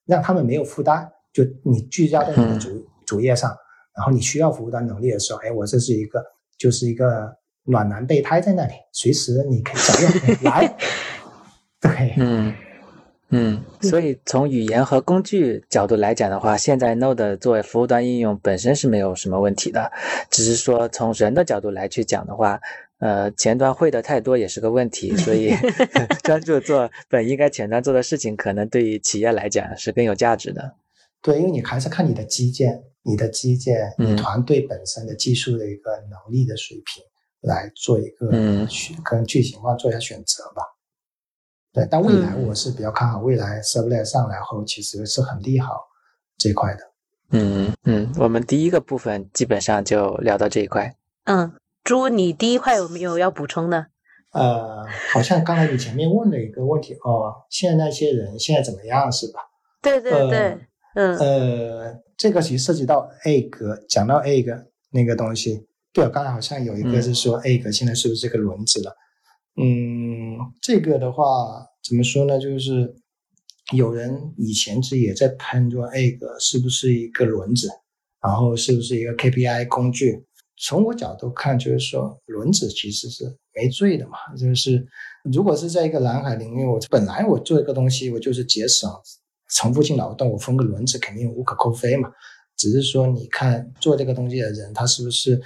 [0.07, 3.51] 让他们没有负担，就你聚焦在你的主主页上，
[3.97, 6.25] 然后你需要服务端能力的时候，哎，我这是一个
[6.57, 10.77] 就是一个暖男备胎在那里，随时你可以找用来。
[11.81, 12.55] 对，嗯。
[13.37, 19.90] 嗯，所以从语言和工具角度来讲的话，现在 Node 作为服务端应用本身是没有什么问题的，
[20.31, 22.61] 只是说从人的角度来去讲的话，
[22.99, 25.53] 呃，前端会的太多也是个问题， 所以
[26.23, 30.77] 专注做本应该前端做的事情，可能对于企业来讲是更有价值的。
[31.20, 37.03] 对，因为你还是看你的基建、你的基建、你团队本身的技术的一个能力的水平
[37.40, 38.31] 来做一个
[38.68, 40.62] 选，跟具情况做一下选择吧。
[41.75, 45.75] 对，但未来我是比较看好未来 Serverless 上来后，其实是很利好
[46.39, 46.81] 这块的。
[47.31, 50.95] 嗯嗯，我们第一个部分基本上就聊到这一块。
[51.25, 53.87] 嗯，朱，你第一块有没有要补充的？
[54.33, 59.41] 呃，好像刚才你前面问了一个问题哦，现在那些人现在怎么样，是吧？
[59.83, 60.59] 对对对，
[60.95, 64.53] 嗯呃，这个其实涉及到 A 格，讲到 A 格
[64.91, 68.97] 那个东西，对，刚才好像有一个是说 A 格现在是不是这个轮子了？
[69.57, 71.25] 嗯，这个的话
[71.83, 72.38] 怎么说呢？
[72.38, 72.95] 就是
[73.73, 77.69] 有人以前是也在喷说，哎，个是不是一个轮子，
[78.21, 80.25] 然后是不是一个 KPI 工具？
[80.57, 84.19] 从我角度看，就是说轮子其实是没罪的嘛。
[84.38, 84.87] 就是
[85.33, 88.90] 如果是在一个蓝海领域，我本来我做一个东西，我就是节省
[89.51, 92.11] 重复性劳动，我分个轮子肯定无可厚非嘛。
[92.57, 95.40] 只是说，你看做这个东西的人，他是不是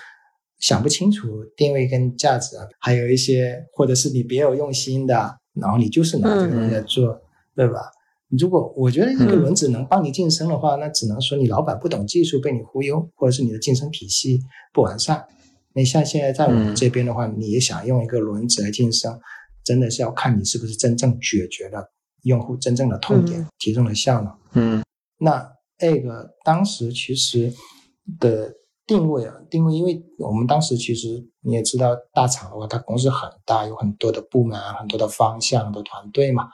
[0.58, 2.66] 想不清楚定位跟价值啊？
[2.78, 7.20] 还有一些，或者是你别有用心的，然后你就是拿这个东西来做，
[7.54, 7.90] 对吧？
[8.38, 14.42] 如果我觉得一个轮子能帮你晋升的话，那只能说你老板不懂技术被你忽悠，或者是你的晋升体系
[14.72, 15.24] 不完善。
[15.72, 19.18] 那像现在在我们这边的话，你也想用一个轮子来晋升，
[19.64, 21.90] 真的是要看你是不是真正解决了
[22.24, 24.32] 用户真正的痛点，提升了效能。
[24.54, 24.82] 嗯，
[25.18, 27.50] 那那个当时其实
[28.20, 28.52] 的
[28.88, 36.48] 定位啊，定位，因为我们当时其实你也知道，大厂的话，它公司很大，有很多的部门，很多的方向的团队嘛。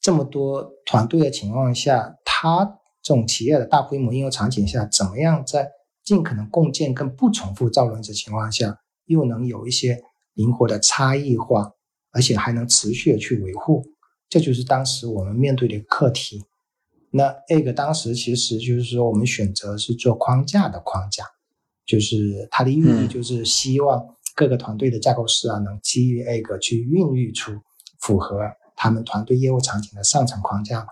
[0.00, 5.68] 这么多团队的情况下，它这种企业的大规模应用场景下，怎么样在
[6.04, 10.00] 尽可能共建跟不重复造轮子情况下，又能有一些
[10.34, 11.72] 灵活的差异化，
[12.12, 13.82] 而且还能持续的去维护，
[14.28, 16.44] 这就是当时我们面对的课题。
[17.12, 21.24] 那 egg 当时其实就是说，我们选择是做框架的框架，
[21.86, 27.52] 就是它的寓意就是希望各个团队的架构师啊，能基于 egg 去孕育出
[28.00, 28.40] 符合。
[28.74, 30.86] 他们团队业务场景的上层框架嘛？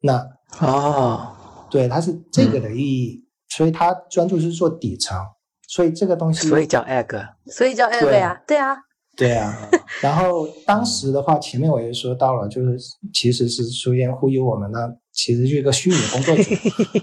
[0.00, 0.26] 那
[0.60, 1.36] 哦，
[1.70, 5.18] 对，它是这个的意义，所以它专注是做底层，
[5.68, 8.78] 所以这个东西，所以叫 egg，所以叫 egg 呀，对啊，
[9.16, 9.68] 对啊。
[10.02, 12.78] 然后当时的话，前面我也说到了，就是
[13.12, 16.42] 其实是苏烟忽悠我们的，其实就是一个虚拟工作者，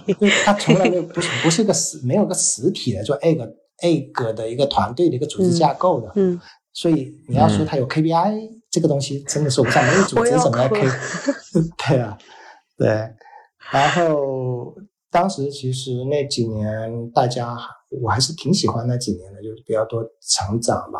[0.06, 3.38] 因为他从来没有不是不是个实没有个实体的做 egg
[3.82, 6.40] egg 的一个团队的一个组织架构的，嗯，
[6.72, 8.62] 所以你要说他有 KPI。
[8.70, 10.80] 这个东西真的说不上，没有组织怎么来 K？
[11.94, 12.18] 对啊，
[12.76, 12.88] 对。
[13.70, 14.74] 然后
[15.12, 17.56] 当时其实那几年，大家
[18.02, 20.98] 我还是挺喜欢那几年的，就是比较多成长吧。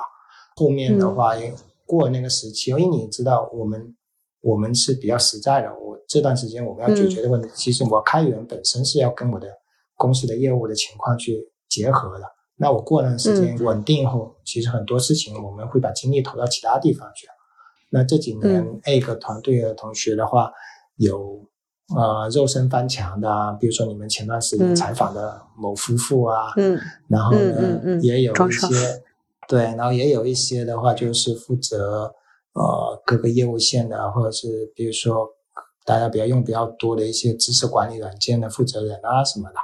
[0.57, 1.53] 后面的话也
[1.87, 3.95] 过那个时期，因为你知道，我们
[4.40, 5.69] 我们是比较实在的。
[5.79, 9.49] 我这段时间我们要解决的问题，其实我开源本身是要跟我的
[9.97, 12.25] 公司的业务的情况去结合的。
[12.57, 17.27] 那我过段时间稳定后，其实很多事情我们会把精力投到其他地方去。
[17.90, 20.53] 那这几年 A 个团队的同学的话，
[20.97, 21.49] 有
[21.95, 29.03] 呃肉身翻墙的，比如说你们前段时间采访的某夫妇啊，嗯，然后呢也有一些
[29.48, 32.14] 对，然后也有一些的话就是负责
[32.52, 35.28] 呃各个业务线的，或者是比如说
[35.85, 39.57] 大家比较用比较多的一些知识管理软件的负责人啊什么的，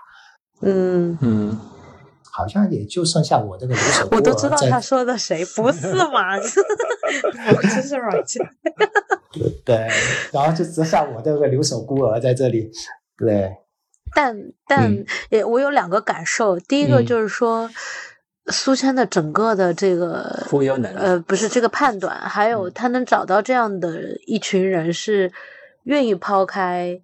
[0.62, 1.58] 嗯嗯。
[2.32, 4.08] 好像也就剩下我这个留守。
[4.12, 6.38] 我都知道他说的谁，不是吗？
[6.38, 8.40] 知识软件。
[9.66, 9.88] 对，
[10.32, 12.70] 然后就只剩下我这个留守孤儿在这里。
[13.18, 13.52] 对。
[14.14, 14.34] 但
[14.66, 17.68] 但也我有两个感受，第一个就是说，
[18.50, 25.32] 苏谦的整个的这个忽悠能力，呃，不是这个判断，还有他能找到这样的一群人，是
[25.84, 27.00] 愿意抛开。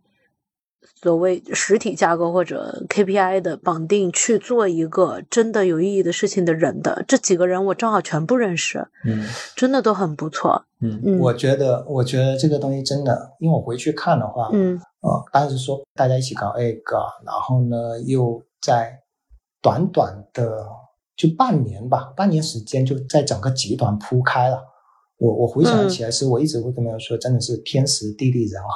[1.02, 19.00] 所谓实体架构或者 KPI 的绑定去做一个真的有意义的事情的人的这几个人，我正好全部认识，嗯，真的都很不错，嗯嗯，我觉得，我觉得这个东西真的，因为我回去看的话，嗯，呃，当时说大家一起搞 A 个，然后呢，又在
[19.60, 20.66] 短短的
[21.16, 24.62] 就半年吧，半年时间就在整个集团铺开了。
[25.18, 28.68] 我我回想起来，是我一直会跟他们说，真的是天时地利人和。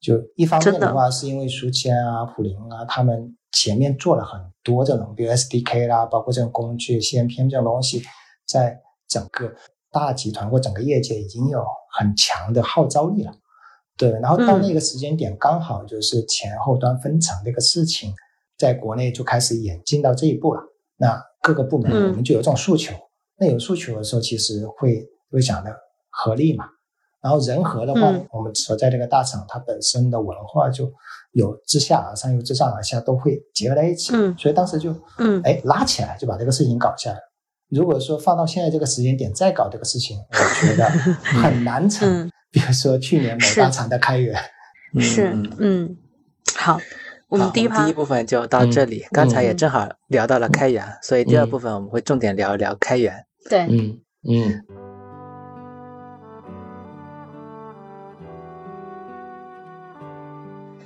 [0.00, 8.02] 就一方面的话，是因为书签啊、普林啊，他们前面做了很多这种，比如 SDK 啦，包括这种工具、CMPM 这种东西，
[8.46, 9.52] 在整个
[9.90, 11.64] 大集团或整个业界已经有
[11.98, 13.32] 很强的号召力了。
[13.96, 18.12] 对，然后到那个时间点，刚好就是前后端分层这个事情，
[18.56, 20.60] 在国内就开始演进到这一步了。
[20.96, 22.94] 那各个部门我们就有这种诉求，
[23.38, 25.74] 那有诉求的时候，其实会会想的
[26.10, 26.66] 合力嘛。
[27.22, 30.92] 然后人和的话，我们所在这个大厂，它本身的文化就
[31.32, 34.12] 有自下而上，又自上而下，都会结合在一起。
[34.14, 37.18] 嗯，所以当时就，嗯，哎，拉起来就把这个事情搞下来。
[37.68, 40.88] 如果说放到现在这个时间点再搞这个事情，我觉得
[41.42, 42.30] 很难成。
[42.52, 44.40] 比如说去年某大厂的开源，
[45.00, 45.96] 是，嗯，
[46.56, 46.78] 好，
[47.28, 49.04] 我们第一第一部分就到这里。
[49.10, 53.26] 刚才也正好聊到了开源，所以第二部分我们会重点聊一聊开源。
[53.50, 53.98] 对，嗯
[54.28, 54.62] 嗯。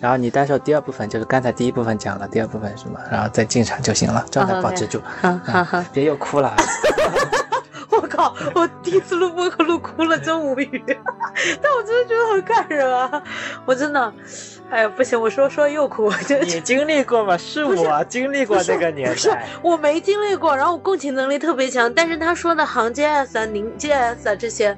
[0.01, 3.01] 然后你单说第二部分，就是刚才第一部分讲了，第二部分是吗？
[3.11, 6.57] 然后再进场就行了，状态保持住，好好好， 别又哭了。
[8.01, 10.83] 我靠，我第一次录播课录哭了，真无语。
[11.63, 13.23] 但我真的觉得很感人啊！
[13.67, 14.13] 我真的，
[14.71, 16.11] 哎呀，不行，我说说又哭。
[16.43, 17.37] 你经历过吗？
[17.37, 19.45] 是我经历过那个年代。
[19.63, 21.93] 我没经历过，然后我共情能力特别强。
[21.93, 24.77] 但是他说的行 JS 啊、凝 JS 啊这些，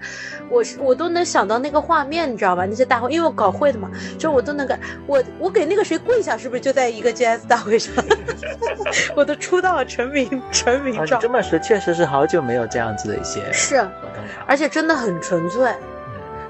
[0.51, 2.67] 我是我都能想到那个画面，你知道吧？
[2.67, 7.93] 那些大会，因为我搞会的嘛，就我都能感我我给那个谁跪下，是不是就在一个 JS 大会上？
[9.17, 11.19] 我都出道成名成名照。
[11.21, 13.77] 这么说，确实是好久没有这样子的一些是。
[13.77, 13.83] 活
[14.15, 15.73] 动了，而且真的很纯粹。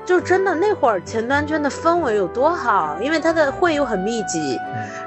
[0.05, 4.59] 就真的那会儿前端圈的氛围有多好，因为他的会又很密集，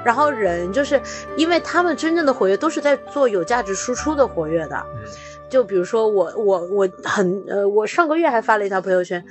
[0.02, 0.98] 然后人就是
[1.36, 4.86] 因为他们真正的活跃都是在做有价值输出的活跃的，
[5.48, 9.24] 就比如说我我我很呃，我上个月还发了一条朋友圈，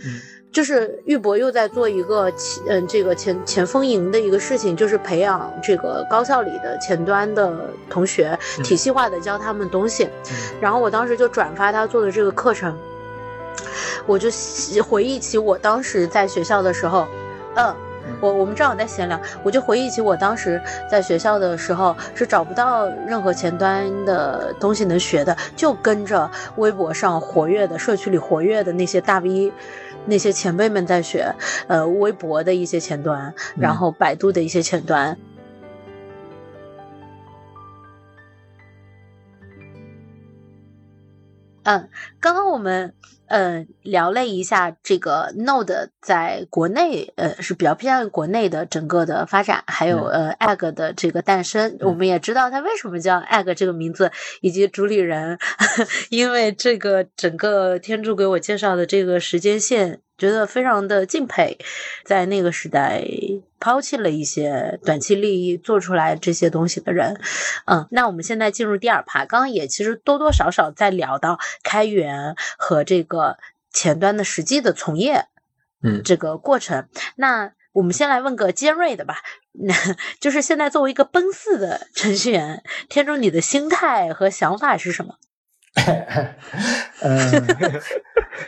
[0.52, 10.08] 就是玉博又在做一个前嗯这个前前锋营的一个事情，就是培养这个高校里的前端的同学，体系化的教他们东西，
[10.62, 12.78] 然后我当时就转发他做的这个课程。
[14.06, 14.30] 我就
[14.84, 17.08] 回忆起我当时在学校的时候，
[17.56, 17.76] 嗯，
[18.22, 29.52] 我我们正好在闲聊，我就回忆起我当时在学校的时候是找不到任何前端的东西能学的，就跟着微博上活跃的社区里活跃的那些大 V，
[30.06, 31.36] 那些前辈们在学，
[31.68, 35.18] 呃，微博的一些前端，然后百度的一些前端。
[41.64, 41.90] 嗯，
[42.20, 42.94] 刚刚我们
[43.28, 54.12] 嗯聊了一下这个 Node 在国内呃是比较偏向于国内的整个的发展，还有呃 Egg 的这个诞生，我们也知道它为什么叫 Egg 这个名字，
[54.42, 55.38] 以及主理人，
[56.10, 60.02] 因为这个整个天柱给我介绍的这个时间线。
[60.18, 61.58] 觉得非常的敬佩，
[62.06, 63.04] 在那个时代
[63.66, 67.20] 抛弃了一些短期利益，做出来这些东西的人，
[67.66, 73.40] 嗯，那我们现在进入第二趴，刚刚也其实多多少少在聊到开源和这个
[73.74, 75.26] 前端的实际的从业，
[75.82, 76.88] 嗯，这个过程。
[77.16, 79.74] 那我们先来问个尖锐的吧，那
[80.22, 85.16] 就是现在作为一个奔四的程序员，天中你的心态和想法是什么？
[87.02, 87.48] 嗯，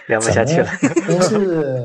[0.05, 0.70] 聊不下去了。
[1.07, 1.84] 但是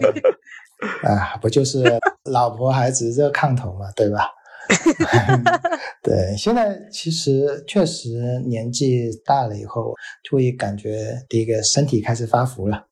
[1.04, 1.84] 啊，不就是
[2.30, 4.28] 老婆孩子热炕头嘛，对吧？
[6.02, 12.86] 对，现在其实确实年纪大了以后，就会感觉第一个身体开始发福了。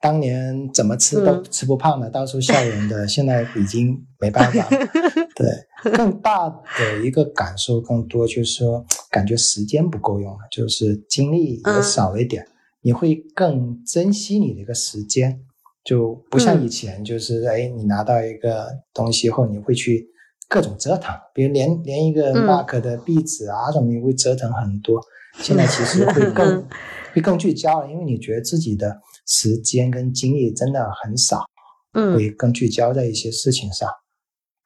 [0.00, 4.68] 当年怎么吃都吃不胖的，到处笑人的，现在已经没办法。
[5.34, 12.46] 对，更大的一个感受更多就是说，感觉时间不够用了，就是精力也少一点。
[12.82, 15.40] 你会更珍惜你的一个时间，
[15.84, 20.08] 就不像以前，就是哎，你拿到一个东西后，你会去
[20.48, 25.00] 各种折腾，比如连连一个 Mark 的壁纸啊什么，你会折腾很多。
[25.38, 26.66] 现在其实会更
[27.14, 29.00] 会更聚焦了，因为你觉得自己的。
[29.26, 31.46] 时间跟精力真的很少，
[31.94, 33.88] 嗯，会更聚焦在一些事情上，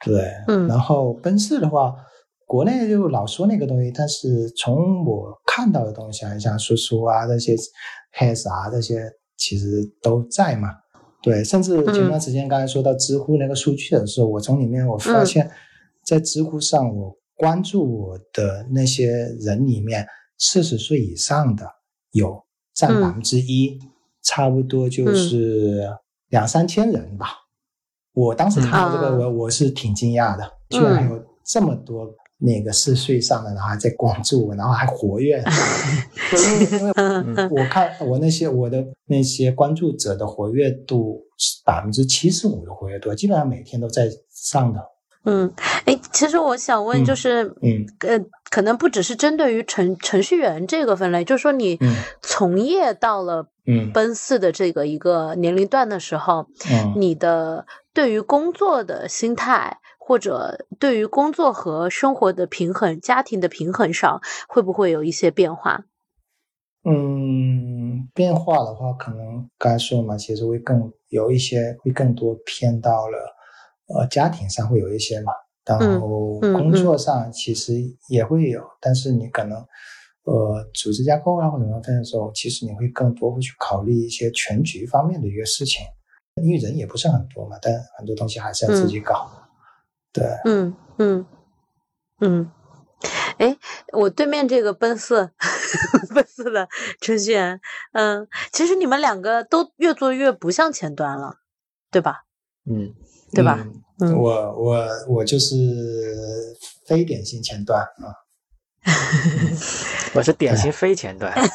[0.04, 1.94] 对，嗯，然后奔驰的话，
[2.44, 7.54] 国内就老说那个东西，但是从我看到的东西啊，像叔叔啊这些
[8.18, 10.70] ，has 啊这些，其实都在嘛，
[11.22, 15.50] 对，甚至前段时间刚才说到知乎那个数据的时候，我从里面我发现，
[16.04, 19.06] 在知乎上我关注我的那些
[19.40, 20.06] 人里面，
[20.38, 21.66] 四十岁以上的
[22.12, 22.44] 有
[22.74, 23.78] 占百分之一。
[24.20, 25.88] 差不多就是
[26.28, 27.28] 两三千人吧。
[28.12, 32.04] 我当时看到这个，我我是挺惊讶的，居然有这么多
[32.38, 35.42] 那个四岁上的，然后还在关注我，然后还活跃。
[36.32, 44.80] 因 为因为我看我那些我的那些关注者的活跃度是百分之七十五的活跃度，基本上每天都在上的。
[45.24, 45.52] 嗯，
[45.84, 48.18] 哎，其实我想问，就是，嗯，呃，
[48.50, 51.78] 可能不只是针对于程程序员这个分类，就是说你
[52.22, 53.46] 从业到了
[53.92, 56.46] 奔四的这个一个年龄段的时候，
[56.96, 59.78] 你的对于工作的心态，
[60.08, 65.84] 或者对于工作和生活的平衡、家庭的平衡上，会不会有一些变化？
[66.82, 73.18] 嗯，变化的话，可能刚才说嘛，其实会更有一些，会更多偏到了。
[73.88, 75.30] 呃，家庭上会有一些嘛，
[75.66, 77.74] 然后工作上其实
[78.08, 79.58] 也会有，但是你可能
[80.24, 85.84] 呃组织架构啊或者什么的时候，其实你会更多会去考虑一些全局方面的一个事情，
[86.42, 89.30] 因为人也不是很多嘛，但很多东西还是要自己搞。
[90.18, 91.26] 对，嗯嗯
[92.20, 92.50] 嗯，
[93.38, 93.56] 哎，
[93.92, 95.30] 我对面这个奔四
[96.14, 96.68] 奔四的
[97.00, 97.60] 程序员，
[97.92, 101.36] 嗯，其实你们两个都越做越不像前端了，
[101.90, 102.24] 对吧？
[102.68, 102.94] 嗯。
[103.30, 103.62] 对吧？
[104.16, 105.54] 我我我就是
[106.86, 108.08] 非典型前端啊。
[110.14, 111.32] 我是典型非前端。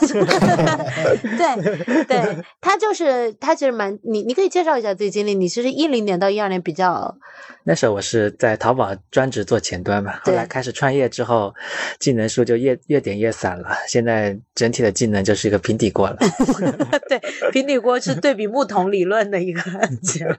[1.38, 5.34] 对对，他就是他其实蛮你你可以介绍一下自己经历。
[5.34, 7.18] 你其实一零年到一二年比较，
[7.64, 11.54] 那时候我是在淘宝专职做前端嘛，后来开始创业之后，
[12.00, 13.76] 技能书就越越点越散了。
[13.88, 16.18] 现在整体的技能就是一个平底锅了。
[17.10, 17.20] 对，
[17.52, 19.62] 平底锅是对比木桶理论的一个
[20.04, 20.38] 结论。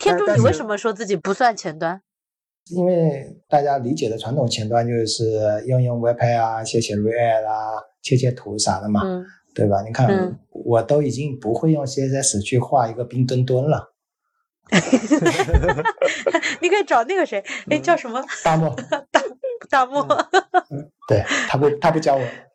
[0.00, 2.00] 天柱，你为什么说自己不算前端？
[2.70, 9.02] 因为大家理解的传统前端就是用用 Webpack 啊，写写 React 啊，切切图啥的嘛，
[9.54, 9.82] 对吧？
[9.82, 13.92] 你看，我都已经不会用 CSS 去画一个冰墩墩了。
[16.62, 18.24] 你可以找那个谁，哎，叫什么？
[18.42, 18.74] 大漠。
[19.10, 19.22] 大
[19.68, 20.06] 大漠。
[21.06, 22.22] 对他不，他不教我。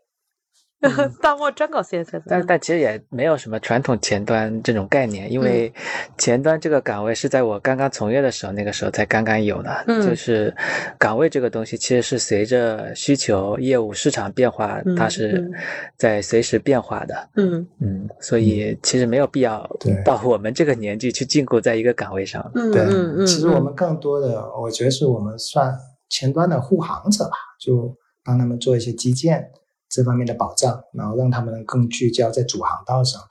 [1.21, 5.71] 大漠专搞 CSS，但但其实也没有什么传统前端这种概念，因为
[6.17, 9.83] 前端这个岗位是在我刚刚从业的时候，那个时候才刚刚有的。
[10.01, 10.55] 就是
[10.97, 15.51] 岗位这个东西，其实是随着需求、业务、市场变化，它是
[15.97, 17.29] 在随时变化的。
[17.35, 19.69] 嗯嗯，所以其实没有必要
[20.05, 22.49] 到我们这个年纪去禁锢在一个岗位上。
[22.53, 25.73] 对，其实我们更多的，我觉得是我们算
[26.09, 29.45] 前端的护航者吧，就帮他们做一些基建。
[29.89, 33.29] 这方面的保障，然后让他们更聚焦在主航道上吧。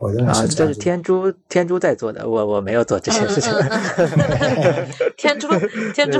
[0.00, 3.52] 我认为是这是天珠天珠在做的，我我没有做这些事情。
[5.18, 5.46] 天珠
[5.92, 6.18] 天珠，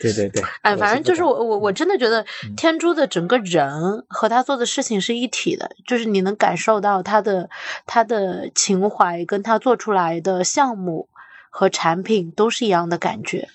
[0.00, 0.42] 对对对。
[0.62, 2.24] 哎，反正就是我我我真的觉得
[2.56, 7.50] 天珠的整个人和他做的事情是一体的，就是你能感受到他的
[7.84, 11.10] 他的情怀，跟他做出来的项目
[11.50, 13.50] 和产品都是一样的感觉。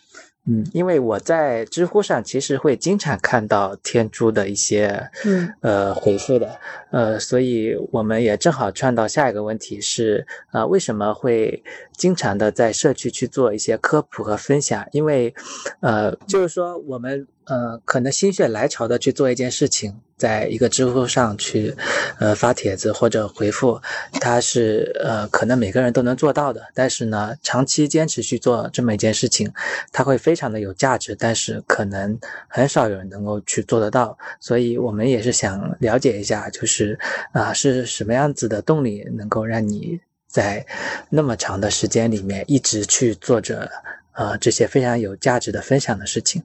[0.50, 6.60] 嗯，因为我在知乎上其实会经常看到天珠的一些嗯呃回复的，
[6.91, 11.64] 呃，所以我们也正好串到下一个问题是，呃，为什么会
[11.95, 14.86] 经常的在社区去做一些科普和分享？
[14.91, 15.34] 因为，
[15.82, 17.28] 呃，就是说我们。
[17.50, 21.74] 呃，可能心血来潮的去做一件事情，在一个知乎上去，
[22.20, 23.82] 呃，发帖子或者回复，
[24.20, 26.61] 它是呃，可能每个人都能做到的。
[26.76, 29.51] 但是呢，长期坚持去做这么一件事情，
[29.93, 34.17] 它会非常的有价值，但是可能很少有人能够去做得到。
[34.41, 36.99] 所以我们也是想了解一下，就是
[37.32, 40.65] 啊，是什么样子的动力能够让你在
[41.09, 43.72] 那么长的时间里面一直去做着
[44.13, 46.43] 呃这些非常有价值的分享的事情。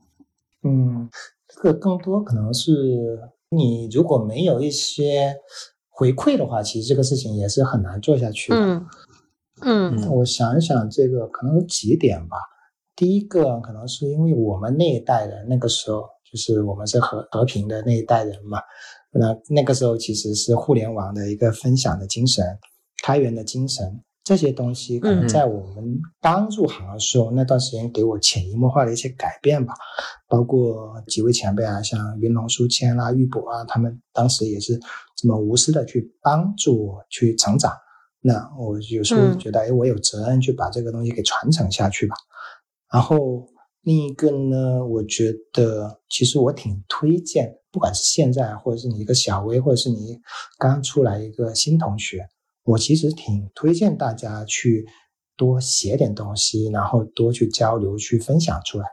[0.62, 1.11] 嗯，
[1.49, 2.70] 这个更多可能是
[3.57, 5.37] 你如果没有一些
[5.89, 8.59] 回馈的话，其实这个事情也是很难做下去的。
[8.59, 8.87] 嗯
[9.63, 12.37] 嗯，我想一想，这个可能有几点吧。
[12.97, 18.59] 第一个可能是因为我们那一代人那个时候，就是我们是和和平的那一代人嘛，
[19.13, 22.45] 那那个时候其实是互联网的一个分享的精神、
[23.03, 24.03] 开源的精神。
[24.25, 29.75] 这些东西可能在我们刚入行的时候，那段时间给我潜移默化的一些改变吧。
[30.27, 34.81] 包括几位前辈啊，像云龙书签啦、玉博啊，他们当时也是
[35.14, 37.70] 这么无私的去帮助我去成长。
[38.22, 42.16] 那我有时候觉得，哎，我有责任去把这个东西给传承下去吧。
[42.91, 43.47] 然后
[43.83, 50.18] 另一个呢，我觉得其实我挺推荐，不管是现在，或者是你一个小微，或者是你
[50.59, 52.27] 刚出来一个新同学。
[52.65, 54.87] 我其实挺推荐大家去
[55.37, 58.87] 多写点东西，然后多去交流、去分享出来，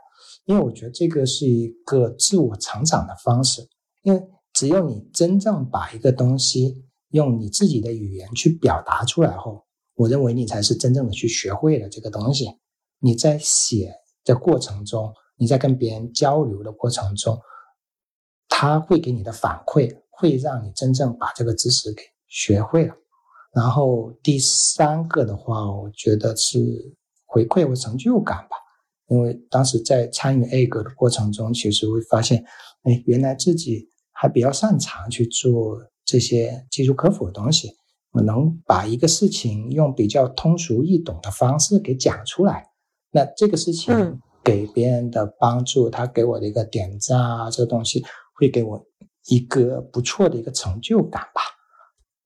[0.44, 3.66] 因为我觉得这个是一个自我成长的方式。
[4.02, 9.64] 因为只有你真正把一个东西用你自己的语言去表达出来后，
[9.94, 12.46] 我认为你才是真正的去学会了这个东西。
[12.98, 13.94] 你在写
[14.24, 17.38] 的过程中，你在跟别人交流的过程中，
[18.48, 22.94] 他会给你的反馈，会让你真正把这个知识给学会了。
[23.54, 26.58] 然后第三个的话，我觉得是
[27.26, 28.56] 回馈和成就感吧。
[29.08, 32.42] 因为当时在参与 A 格的过程中，其实会发现，
[32.84, 37.76] 哎，原来自己还比较擅长去做这些技术科普的东西。
[38.12, 42.66] 我能把一个事情用比较通俗易懂的方式给讲出来，
[43.10, 48.02] 那这个事情给别人的帮助，他给我的一个点赞啊，这个东西
[48.34, 48.82] 会给我
[49.28, 51.42] 一个不错的一个成就感吧。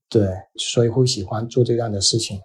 [0.08, 2.40] 对，所以会喜欢做这样的事情。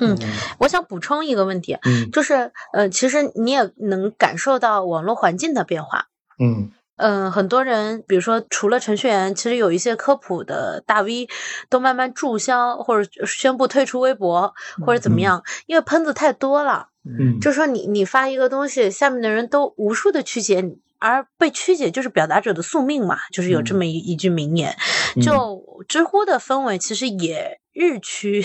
[0.00, 0.16] 嗯，
[0.60, 6.06] 我想补充一个问题，嗯，就是呃，其实你也能感受到网络环境的变化。
[6.38, 11.28] 嗯嗯，很多人，比如说除了程序员，其实有一些科普的大 V
[11.68, 14.54] 都慢慢注销或者宣布退出微博
[14.84, 16.88] 或者怎么样，因为喷子太多了。
[17.04, 20.78] 嗯，就说你你发一个东西，下面的人都无数的曲解你。
[20.98, 24.76] 而被曲解就是表达者的宿命嘛，就是有这么一一句名言。
[25.22, 28.44] 就知乎的氛围其实也日趋，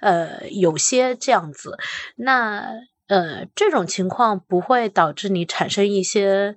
[0.00, 1.78] 呃，有些这样子。
[2.16, 2.66] 那
[3.08, 6.56] 呃，这种情况不会导致你产生一些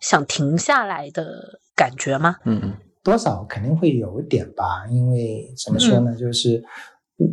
[0.00, 2.36] 想停下来的感觉吗？
[2.44, 6.62] 嗯嗯，多少肯定会有点吧，因为怎么说呢，就是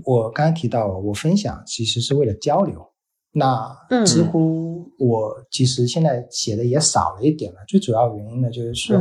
[0.04, 2.92] 我刚刚提到，我分享其实是为了交流。
[3.38, 8.98] 那知乎我其实现在写的也少了一点了，最主要原因呢，就是说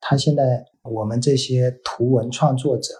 [0.00, 2.94] 他现在我们这些图文创作者，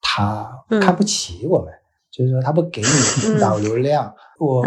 [0.00, 1.72] 他看不起我们。
[2.14, 4.62] 就是说，他不给你导流量，我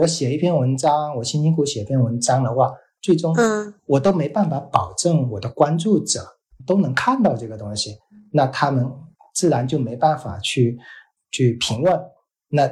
[0.00, 3.36] 我写一篇文章，我辛辛苦写篇文章的话，最终
[3.84, 6.26] 我都没办法保证我的关注者
[6.66, 7.98] 都能看到这个东西，
[8.32, 8.90] 那他们
[9.34, 10.78] 自然就没办法去
[11.30, 12.00] 去评论。
[12.48, 12.66] 那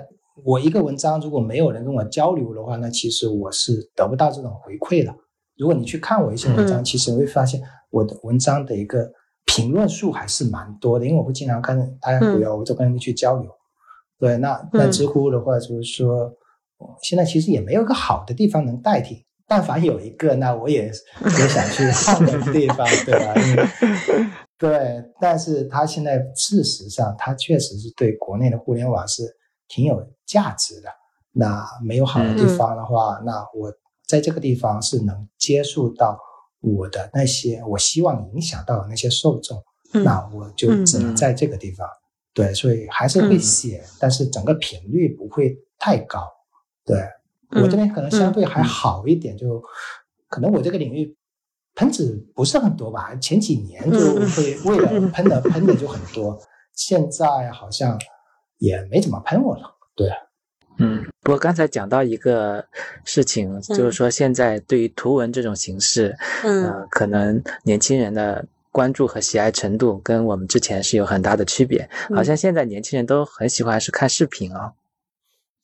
[0.44, 5.14] 我一个文章如果没有人跟我交流的话，那其实我是得不到这种回馈的。
[5.56, 7.60] 如果你去看我一些文章，其实你会发现
[7.90, 9.10] 我的文章的一个
[9.44, 13.50] 评论数还是蛮多的，因为我会经常跟大家聊，我就跟他们去交流。
[14.18, 16.30] 对，那那知乎的话，就是说，
[17.02, 19.24] 现在其实也没有个好的地方能代替。
[19.46, 23.34] 但凡有一个，那我也也想去换个地方， 对吧？
[24.58, 29.22] 对，但是它现在事实上，它确实是对国内的互联网是
[29.68, 30.88] 挺有价值的。
[31.32, 33.72] 那没有好的地方的话，那我
[34.06, 36.18] 在这个地方是能接触到
[36.60, 39.62] 我的那些我希望影响到的那些受众，
[39.92, 41.86] 那我就只能在这个地方。
[42.34, 46.26] 对，所以还是会写，但是整个频率不会太高。
[46.84, 47.04] 对
[47.50, 49.62] 我这边可能相对还好一点，就
[50.28, 51.16] 可能我这个领域
[51.74, 53.14] 喷子不是很多吧。
[53.16, 56.38] 前几年就会为了喷的喷的就很多，
[56.74, 57.98] 现在好像
[58.58, 59.74] 也没怎么喷我了。
[59.96, 60.10] 对，
[60.78, 62.66] 嗯，不过刚才讲到一个
[63.04, 68.46] 事情，就是说现在对于图文这种形式，嗯，可能年轻人的。
[68.70, 74.74] 关注和喜爱程度跟我们之前是有很大的区别，好像现在年轻人都很喜欢是看视频啊。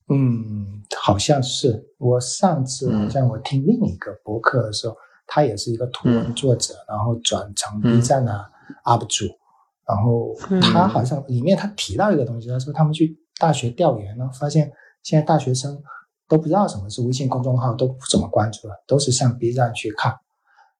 [0.08, 1.86] 嗯，好像是。
[1.98, 4.96] 我上次好像我听另一个博客的时候，
[5.28, 8.44] 他也是一个图文作者，然后转成 B 站的
[8.84, 9.26] UP 主，
[9.86, 14.70] 然后他好像里面他提到一个东西，他说他们去大学调研呢，发现
[15.02, 15.82] 现在大学生
[16.28, 20.14] 都不知道什么是微信公众号，都不怎么关注了，都是上 B 站去看。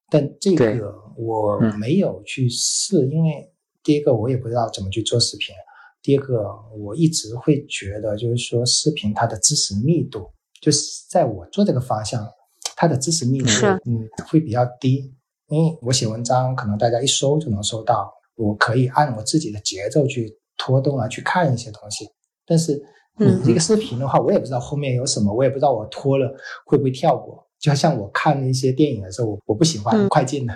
[0.09, 3.51] 但这个我没有去试，因为
[3.83, 5.53] 第一个我也不知道怎么去做视频，
[6.01, 6.47] 第二个
[6.77, 10.29] 我一直会觉得就是说视频它的知识密度，
[10.61, 12.27] 就是在我做这个方向，
[12.75, 13.49] 它的知识密度
[13.85, 15.13] 嗯会比较低，
[15.47, 22.07] 因为我写文章可能大家一搜就能搜到，我可以按我自己的节奏去拖动啊去看一些东西，
[22.45, 22.81] 但是
[23.17, 26.29] 你这个视频的话，我也不知道后面有什么，我也不知道我拖了
[26.65, 27.47] 会不会跳过。
[27.59, 30.53] 就像我看那些电影的时候，我我不喜欢快进的。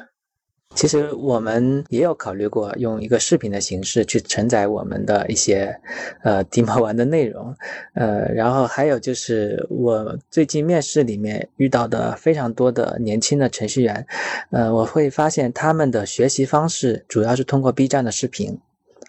[0.76, 5.76] 其实我们也有考虑过用一个视频的形式去承载我们的一些
[6.24, 7.54] 呃地毛玩的内容，
[7.96, 14.06] 呃，然后还有就是我最近面试里面遇到的非常多的年轻的程序员，
[14.52, 18.60] 呃，我会发现他们的学习方式主要是通过 B 站的视频，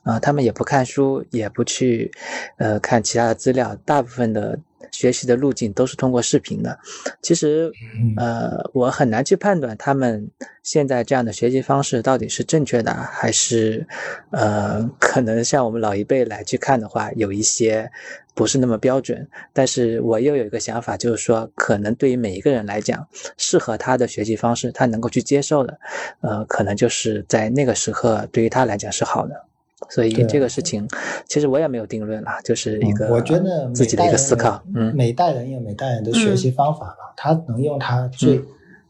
[0.03, 2.11] 啊，他们也不看书，也不去
[2.59, 4.59] 呃看其他的资料，大部分的。
[4.93, 6.77] 学习的路径都是通过视频的，
[7.23, 7.71] 其实，
[8.17, 10.29] 呃，我很难去判断他们
[10.65, 13.87] 现在这样的学习方式到底是正确的，还是，
[14.31, 17.89] 呃，可能像我们老一辈来去看的话，有一些
[18.35, 19.29] 不是那么标准。
[19.53, 25.79] 但是我又有一个想法，就是说，可能对于每一个人来讲，适合他的学习方式，他能够去接受的，
[26.21, 29.45] 呃，可能就是在那个时刻对于他来讲是好的。
[29.89, 30.87] 所以这个事情，
[31.27, 34.63] 其实我也没有定论了，就是一个我觉得自己的一个思考。
[34.75, 38.45] 嗯，每代人有每代人的学习方法吧，他能用他最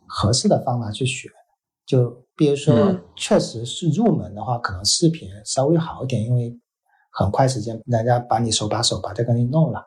[0.07, 1.28] 合适的方法去学。
[1.86, 6.55] 就比如说，确实是入门的话，可能视频稍微好一点，因为
[7.12, 9.82] 很快时间人家把你手把手把这个给你弄了，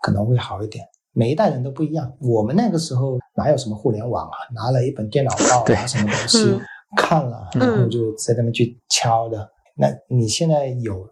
[0.00, 0.84] 可能会好一点。
[1.14, 2.12] 每一代人都不一样。
[2.20, 4.36] 我们那个时候哪有什么互联网啊？
[4.54, 6.58] 拿了一本电脑报啊，什么东西
[6.96, 9.48] 看了，然后就在那边去敲的。
[9.76, 11.08] 那你现在有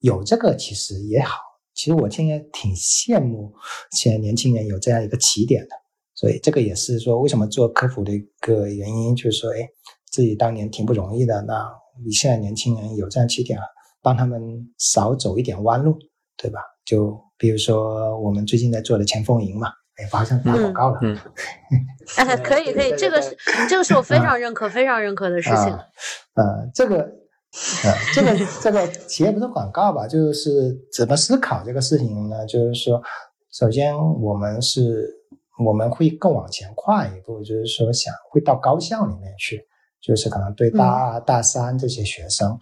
[0.00, 1.38] 有这个其实也好，
[1.74, 3.52] 其实我现在挺羡慕
[3.92, 5.70] 现在年轻人有这样一个起点的，
[6.14, 9.68] 所以这个也是说为什么做科普的一个原因，就是说，哎，
[10.10, 11.70] 自己当年挺不容易的，那
[12.04, 13.58] 你现在年轻人有这样起点，
[14.02, 14.40] 帮他们
[14.78, 15.96] 少走一点弯路，
[16.36, 16.60] 对吧？
[16.84, 21.16] 就比如说我们最近在做的前锋营嘛，哎，好像打广告了，嗯，
[22.16, 23.36] 哎，可以可以，这个是
[23.68, 25.66] 这个是我非常认可、非常认可的事情，
[26.34, 27.19] 呃，这个。
[27.84, 30.06] 呃， 这个这个企业不是广告吧？
[30.06, 32.46] 就是怎么思考这个事情呢？
[32.46, 33.02] 就是说，
[33.50, 35.12] 首先我们是
[35.64, 39.60] 我们会更往前跨一步，就是说想会到高校里面去，
[40.00, 42.56] 就是可能对大二、大三这些学生，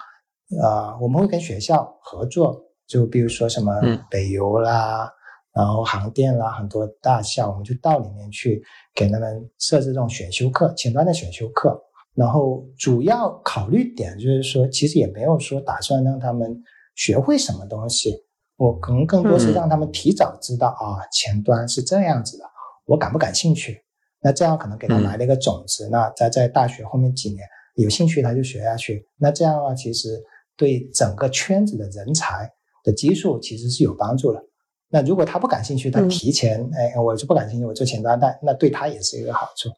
[0.62, 3.74] 啊，我们会跟学校合作，就比如说什么
[4.10, 5.12] 北邮啦，
[5.52, 8.62] 然后航电啦，很多大校，我们就到里面去
[8.94, 11.78] 给他们设置这种选修课，前端的选修课。
[12.18, 16.60] 然后主要考虑点就是说，其实也没有说打算让他们
[16.96, 18.12] 学会什么东西，
[18.56, 22.44] 我可能更多是让他们提早知道啊，前端是这样子的，
[22.86, 23.80] 我感不感兴趣？
[24.20, 25.88] 那这样可能给他埋了一个种子。
[25.92, 27.46] 那他在大学后面几年
[27.76, 29.06] 有兴趣他就学下去。
[29.16, 30.20] 那这样的话，其实
[30.56, 32.50] 对整个圈子的人才
[32.82, 34.42] 的基数其实是有帮助的。
[34.88, 39.68] 那如果他不感兴趣，他提前哎，我就不感兴趣，我做前端，但那对他也是一个好处，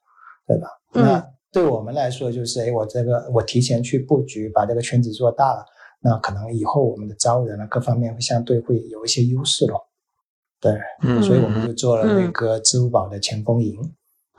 [0.47, 0.68] 对吧？
[0.95, 1.22] 那
[1.53, 5.64] 对我们来说，就是哎，我这个我提前去布局，把这个圈子做大了，
[6.01, 9.88] 那可能以后我们的招人啊各方面会相对会有一些优势咯。
[10.61, 10.72] 对，
[11.22, 13.76] 所以我们就做了那个支付宝的前锋营。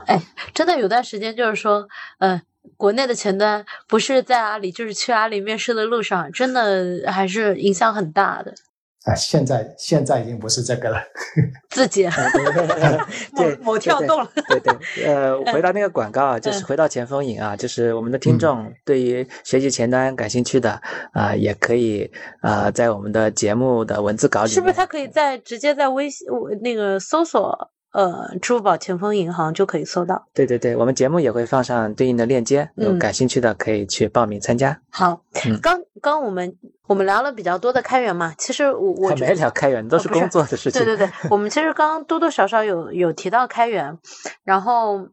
[0.06, 0.22] 哎，
[0.54, 1.88] 真的有段时间就是说，
[2.20, 2.42] 呃，
[2.78, 8.54] 国内的前端不是在阿里，就是去阿里面试的路上，真的还是影响很大的。
[9.06, 11.02] 啊，现在现在已经不是这个了。
[11.72, 12.08] 自己
[13.36, 14.30] 对某跳动了。
[14.48, 20.80] 对对，呃， 回到那个广告啊，就是回到前锋影啊，就是我们的听众对于学习前端感兴趣的
[21.14, 26.28] 啊，也可以啊，在我们的节目的文字稿里，是不是他可以在直接在微信
[26.62, 27.72] 那个搜索？
[27.92, 30.28] 呃，支付宝前锋银行就可以搜到。
[30.34, 34.80] 对对对，我们节目也会放上对应的链接，有感兴趣的可以去报名参加。
[34.90, 35.24] 好，
[35.62, 36.56] 刚刚我们
[36.88, 40.84] 我们聊了比较多的开源嘛，其实我我没聊开源，都是工作的事情。
[40.84, 43.98] 对对对，我们其实刚刚多多少少有有提到开源，
[44.44, 45.10] 然后。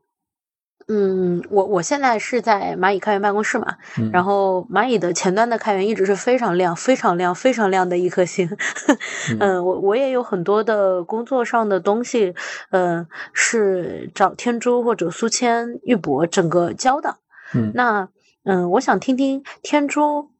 [0.90, 3.76] 嗯，我我现在是在蚂蚁开源办公室嘛，
[4.10, 8.48] 然后蚂蚁的前端的开源一直是非常亮、非常亮、非常亮的一颗星。
[9.38, 12.34] 嗯，我我也有很多的工作上的东西，
[12.70, 17.16] 嗯，是找天珠或者苏谦、玉博整个教的。
[17.54, 18.08] 嗯，那
[18.44, 20.30] 嗯，我想听听天珠。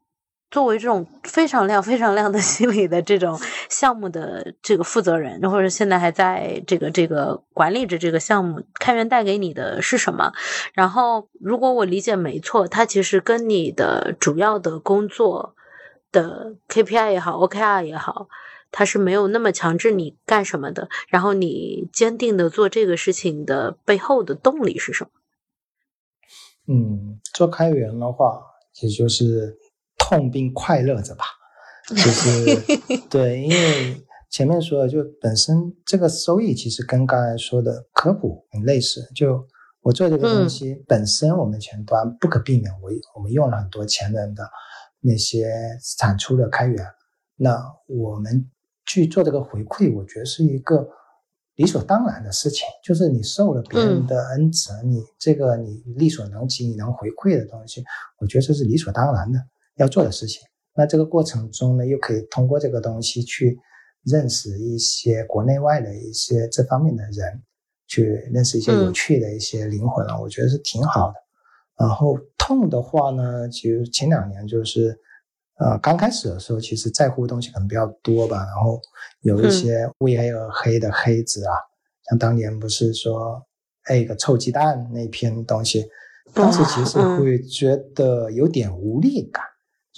[0.51, 3.38] 作为这种非常亮、非常亮的心理的这种
[3.68, 10.32] 项目的这个负责人，或者现在还在这个这个管理着这个项目，开源带给你的是什么？
[10.72, 15.55] 然后，如果我理解没错，它其实跟你的主要的工作
[16.11, 18.28] 的 KPI 也好，OKR 也好，
[18.72, 20.88] 它是没有那么强制你干什么的。
[21.09, 25.11] 然后，你坚定的做这个事情的背后的动力是什么？
[26.68, 28.40] 嗯，做开源的话，
[28.80, 29.59] 也就是。
[30.09, 31.24] 痛并快乐着吧，
[31.88, 32.56] 就是
[33.11, 39.06] 对，因为前面说的，就本身这个收益其实跟刚才说的科普很类似。
[39.14, 39.46] 就
[39.82, 44.48] 我做这个东西本身，我们前端不可避免，我我们用了很多前人的
[45.00, 45.50] 那些
[45.98, 46.86] 产出的开源，
[47.36, 48.50] 那我们
[48.86, 50.88] 去做这个回馈，我觉得是一个
[51.56, 52.66] 理所当然的事情。
[52.82, 57.84] 就是你受了别人的恩泽，你这个你力所能及，你能回馈的东西，
[58.18, 59.38] 我觉得这是理所当然的。
[59.79, 60.43] 要做的事情，
[60.76, 63.59] 那这个过程中呢，又可以通过这个东西去
[64.05, 67.43] 认识一些国内外的一些这方面的人，
[67.87, 71.14] 去认识一些有趣的一些灵魂啊，我觉得是挺好的。
[71.79, 74.99] 然后痛的话呢，其实前两年就是，
[75.59, 78.81] 呃，刚开始的时候，其实在乎的东西可能比较多吧，然后
[79.20, 81.55] 有一些为黑而黑的黑子啊，
[82.09, 83.41] 像当年不是说
[83.89, 85.89] 那个臭鸡蛋那篇东西，
[86.35, 89.45] 当时其实会觉得有点无力感。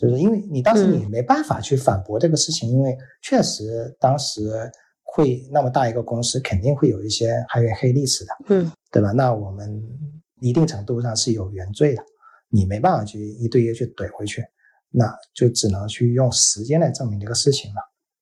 [0.00, 4.50] 就是因为你当时你没办法去反驳这个事情，因为确实当时
[5.02, 9.12] 会那么大一个公司，肯定会有一些还有黑历史的，嗯，对吧？
[9.12, 9.78] 那我们
[10.40, 12.02] 一定程度上是有原罪的，
[12.48, 14.42] 你没办法去一对一去怼回去，
[14.88, 17.76] 那就只能去用时间来证明这个事情了。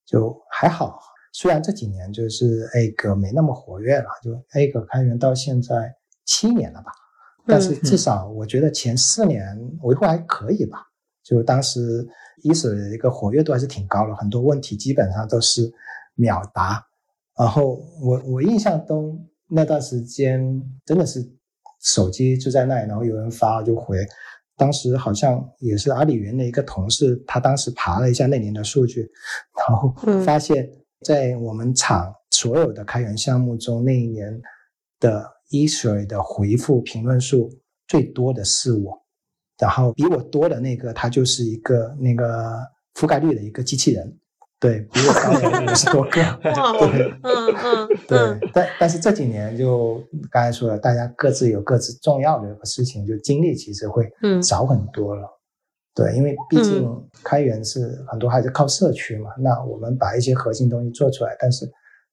[0.05, 0.99] 就还好，
[1.33, 6.91] 虽然这几年就是 A 哥没那么活跃了，就 A 哥开源到现在七年了吧，
[7.47, 10.88] 但是至少我觉得前四年维护还可以吧。
[11.29, 12.09] 就当时
[12.43, 15.71] 一手的一个活跃度还是挺高的，很多问题基本上都是
[16.15, 16.83] 秒答。
[17.39, 20.41] 然后我我印象中那段时间
[20.87, 21.23] 真的是
[21.83, 23.99] 手机就在那里，然后有人发就回。
[24.57, 29.09] 当时好像也是阿里云的一个同事，他当时爬了一下那年的数据，
[29.69, 30.69] 然后发现，
[31.05, 34.41] 在我们厂所有的开源项目中，那一年
[34.99, 37.49] 的一水的回复评论数
[37.87, 39.01] 最多的是我。
[39.59, 42.55] 然后比我多的那个，他就是一个那个
[42.95, 44.17] 覆盖率的一个机器人，
[44.61, 50.01] 对比我高了五十多个， 对，嗯嗯，对，但但是这几年就
[50.31, 54.09] 刚才说了，大家各自有各自重要的事情，就精力其实会
[54.41, 55.29] 少很多了，
[55.93, 56.89] 对，因为毕竟
[57.25, 61.69] 开源是很多还是靠社区嘛，那我们把一些核心东西做出来，但是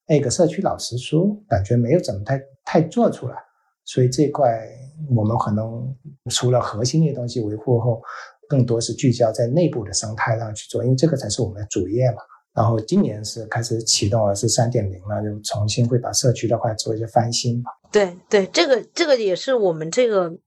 [0.07, 3.35] 那个社区老实说，感觉没有怎么太太做出来，
[3.83, 4.67] 所以这块。
[5.09, 5.95] 我们可能
[6.29, 8.01] 除了核心的东西维护后，
[8.47, 12.17] 更多是聚焦在内部的生态上去做，因为这个才是我们的主业嘛。
[12.53, 17.69] 然后今年是开始启动了是三点零了，就重新会把社区的话做一些翻新吧。
[17.91, 20.37] 对对，这个这个也是我们这个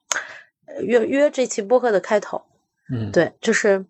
[0.80, 2.40] 约约这期播客的开头。
[2.90, 3.84] 嗯，对，就是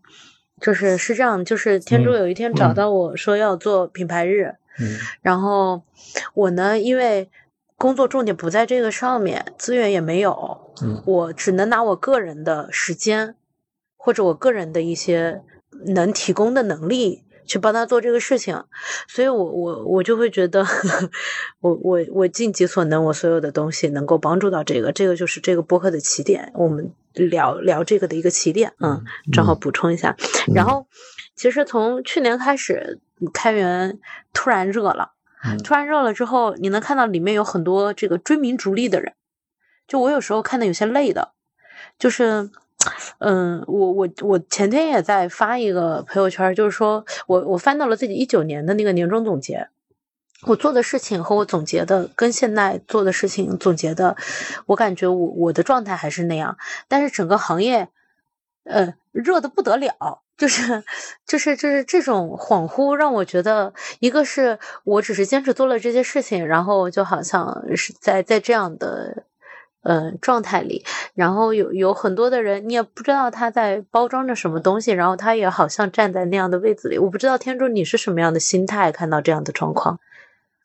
[0.60, 5.82] 就是是这样，就是天珠有一天找到我说要做品牌日，嗯，然后
[6.34, 7.30] 我呢因为
[7.78, 13.36] 工作重点不在这个上面，资源也没有，嗯，我只能拿我个人的时间
[13.96, 15.40] 或者我个人的一些
[15.86, 17.24] 能提供的能力。
[17.48, 18.62] 去帮他做这个事情，
[19.08, 20.66] 所以我我我就会觉得，
[21.60, 29.02] 我我我尽己所能，我所有的东西能够帮助到这个，这个就是这个播客的起点，我们聊聊这个的一个起点，嗯，
[29.32, 30.14] 正好补充一下。
[30.54, 30.86] 然后，
[31.36, 33.00] 其实从去年开始，
[33.32, 33.98] 开源
[34.34, 35.12] 突然热了，
[35.62, 39.14] 突然热了之后，你能看到里面有很多这个追名逐利的人，
[39.86, 41.32] 就我有时候看的有些累的，
[41.98, 42.50] 就是。
[43.18, 49.68] 嗯，我我我前天也在发一个朋友圈，就是说我我翻到了自己一九年的那个年终总结，
[50.46, 54.16] 我做的事情和我总结的跟现在做的事情总结的，
[54.66, 57.88] 我感觉我我的状态还是那样，但是整个行业，
[58.62, 60.82] 呃，热的不得了，就是
[61.26, 69.24] 就是就是这种恍惚让我觉得，一个是我只是坚持做了这些事情，然后就好像是在在这样的。
[69.82, 70.84] 呃，状态里，
[71.14, 76.98] 然后有有很多的人，你也不知道他在包装着什么东西，然后他也好像站在那样的位子里。
[76.98, 80.00] 我不知道天柱你是什么样的心态看到这样的状况。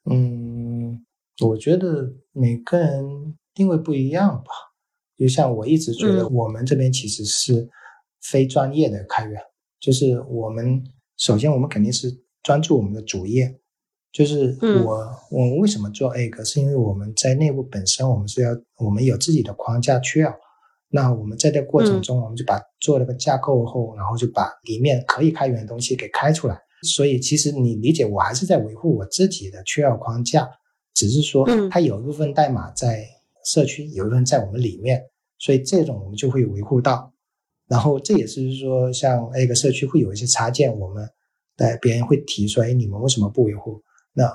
[0.10, 1.06] 嗯，
[1.46, 4.52] 我觉得每个人定位不一样吧。
[5.18, 7.70] 就像我一直觉得，我们这边其实是
[8.20, 9.40] 非专业的开源，
[9.84, 10.82] 就是我们
[11.18, 12.10] 首先我们肯定是
[12.42, 13.54] 专注我们的主业。
[14.14, 14.56] 就是
[14.86, 16.46] 我，我们为什么做 A 个？
[16.46, 20.32] 是因为我们在内部本身，我们是要，我们有自己的框架需要。
[20.90, 26.56] 那我们在这过程中，我们就把做了个架构后，然后就把里面可以开源的东西给开出来。
[26.84, 30.48] 所以其实你理解，我还是在维护我自己的缺要框架，
[30.94, 33.04] 只是说它有一部分代码在
[33.44, 35.02] 社区，有一部分在我们里面，
[35.40, 37.13] 所以这种我们就会维护到。
[37.68, 41.10] 然后这也是说，像那个社区会有一些插件，我们
[41.56, 43.82] 的别人会提出，哎，你们为什么不维护？
[44.14, 44.32] 那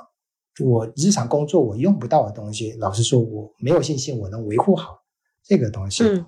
[0.64, 4.99] 我日常工作我用不到的东西，老实说我没有信心我能维护好
[5.45, 6.03] 这个东西。
[6.05, 6.26] 嗯，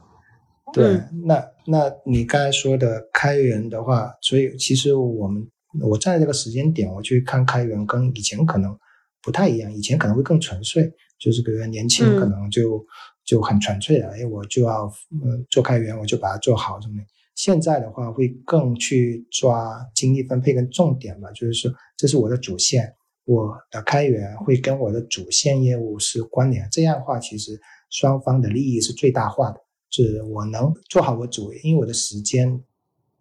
[0.73, 5.49] 对，那那你刚才说的开源的话，所以其实我们
[5.83, 8.79] 我站在这个时间点，我去看开源跟以前可能
[9.21, 12.85] 不太一样，以前可能会更纯粹，就是比如年轻可能就
[13.31, 16.95] 就很纯粹的，哎，我就要嗯做开源，我就把它做好什么。
[17.37, 22.93] 现在的话会更去抓精力分配跟重点吧，就是说这是我的主线。
[23.27, 29.61] 我的开源会跟我的主线业务是关联，这样的话，其实双方的利益是最大化的。
[29.91, 32.61] 是我能做好我主，因为我的时间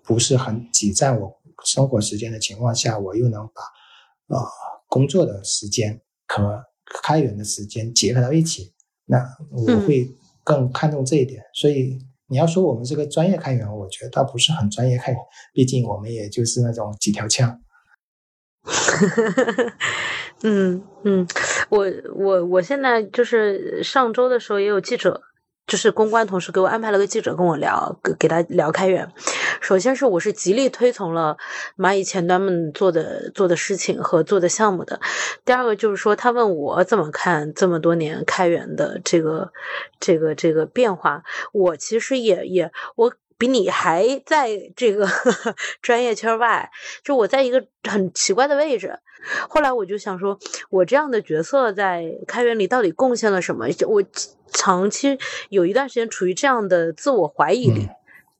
[0.03, 4.43] 不是很挤占我生活时间的情况下，我又能把呃
[4.87, 6.63] 工作的时间和
[7.03, 8.73] 开源的时间结合到一起，
[9.09, 9.17] 那
[9.51, 10.07] 我会
[10.43, 11.43] 更看重这一点。
[11.53, 11.97] 所以
[12.27, 15.19] 你要说我们这个专业开源，我觉得倒不是很专业开源，
[15.53, 17.59] 毕竟我们也就是那种几条枪。
[20.43, 21.27] 嗯嗯，
[21.69, 21.85] 我
[22.15, 25.21] 我我现在就是上周的时候也有记者，
[25.65, 29.11] 就是公关同事给我安排了个记者跟我聊，给给他聊开源。
[29.61, 31.37] 首先是我是极力推崇了
[31.77, 34.99] 蚂蚁前端们做的做的事情和做的项目的。
[35.45, 39.51] 第二个就是说，他问我怎么看这么多年开源的这个
[39.99, 43.13] 这个这个变化，我其实也也我。
[43.39, 45.07] 比你还在这个
[45.81, 46.69] 专业圈外，
[47.05, 48.99] 就我在一个很奇怪的位置。
[49.47, 50.37] 后来我就想说，
[50.69, 53.67] 我这样的角色在开源里到底贡献了什么？
[53.87, 54.03] 我
[54.51, 57.87] 长期有一段时间处于这样的自我怀疑里，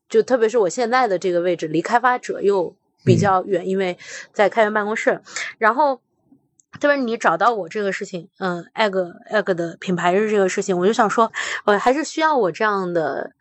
[0.09, 3.97] 就特别是我现在的这个位置离开发者又比较远，因为
[4.33, 5.21] 在开源办公室。
[5.57, 6.01] 然后
[6.81, 11.31] 特别你找到我这个事情，嗯，egg egg 的品牌日这个事情，我就想说，
[11.65, 13.31] 我还是需要我这样的。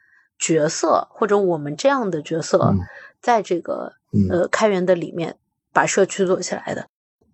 [0.41, 2.73] 角色或者我们这样的角色，
[3.21, 3.95] 在这个
[4.31, 5.37] 呃开源的里面
[5.73, 6.87] 把社区做起来的，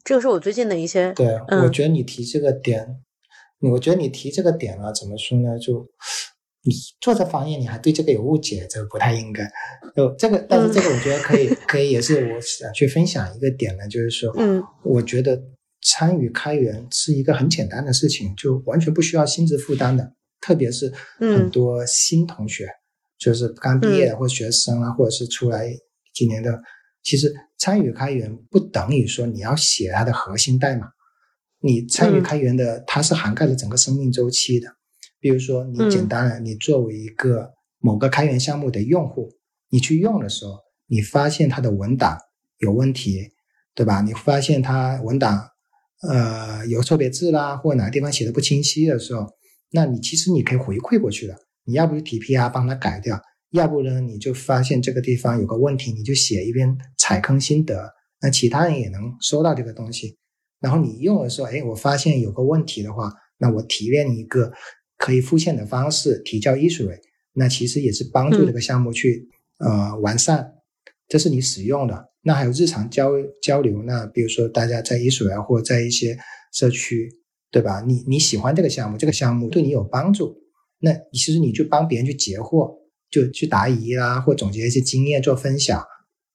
[0.02, 1.12] 这个是我最近的一些。
[1.12, 2.96] 对，我觉得你提这个点，
[3.60, 5.58] 我觉得你提这个点啊，怎么说呢？
[5.58, 5.86] 就
[6.66, 9.44] 你做这方面你还对这个有误解，这个不太应该。
[9.94, 15.40] 就这个，但是这个我觉得可以，可以也是我想去分享一个点呢，就是说，嗯，我觉得
[15.82, 22.68] 参与开源是一个很简单的事情，就完全不需要薪资负担的，特别是很多新同学。
[23.18, 25.70] 就是刚毕业或学生啊，或者是出来
[26.14, 26.60] 几年的，
[27.02, 30.88] 其实参与开源不等于说你要写它的核心代码。
[31.60, 34.68] 你参与开源的，它是涵盖了整个生命周期的。
[35.24, 39.30] 比如说，你简单的，你作为一个某个开源项目的用户，
[39.70, 42.18] 你去用的时候，你发现它的文档
[42.58, 43.30] 有问题，
[43.74, 44.02] 对吧？
[44.02, 45.48] 你发现它文档
[46.06, 49.26] 呃有错别字啦，或者哪个地方写的不清晰的时候，
[49.70, 51.34] 那你其实你可以回馈过去的。
[51.64, 53.18] 你要不就提 PR 帮他改掉，
[53.52, 60.18] 要不呢你就发现这个地方有个问题，你就写一篇踩坑心得，那其他人也能收到这个东西。
[60.60, 64.52] 然后你用的时候，哎，我发现有个问题的话，那我提炼一个
[64.96, 66.90] 可以复现的方式，提交 issue，
[67.34, 69.28] 那其实也是帮助这个项目去
[69.58, 70.52] 呃完善。
[71.08, 72.10] 这是你使用的。
[72.22, 73.10] 那还有日常交
[73.42, 76.16] 交流，那比如说大家在 issue 啊，或者在一些
[76.54, 77.10] 社区，
[77.50, 77.82] 对吧？
[77.86, 80.34] 你你喜欢这个项目，这个项目对你有帮助，
[80.78, 82.78] 那其实你去帮别人去截获，
[83.10, 85.84] 就去答疑啦，或总结一些经验做分享。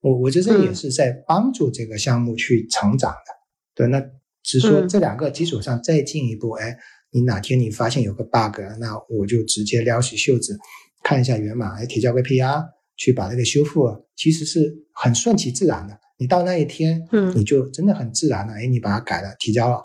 [0.02, 3.34] 我我觉得这也是在帮助这个项目去成长的。
[3.74, 4.00] 对，那
[4.44, 6.78] 只是说这两个基础上再进一步，哎，
[7.12, 10.58] 你哪天你发现有个 bug，那我就直接撩起袖子
[11.04, 12.64] 看一下源码，哎，提交个 PR
[12.98, 16.00] 去把那个修复，其实是很顺其自然的。
[16.18, 19.82] 你到那一天，嗯，你就真的很自然了，哎，你把它改了，提交了，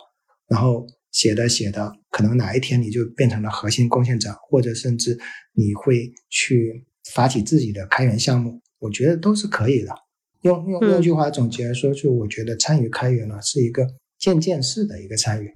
[0.47, 5.17] 然后写的写的，可能哪一天你就变成了核心贡献者，或者甚至
[5.53, 9.95] 你会去发起自己的开源项目，我觉得都是可以的。
[10.41, 13.87] 用用用句话总结来说，就我觉得参与开源呢是一个
[14.19, 15.49] 渐渐式的一个参与，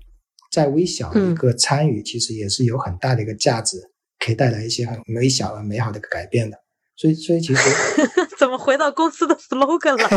[0.51, 3.77] 在微小的一个参与，其实也是有很大的一个价值，
[4.17, 6.57] 可以带来一些很微小而美好的一个改变的。
[6.95, 7.61] 所以，所以其实
[8.37, 10.09] 怎么回到公司的 slogan 了？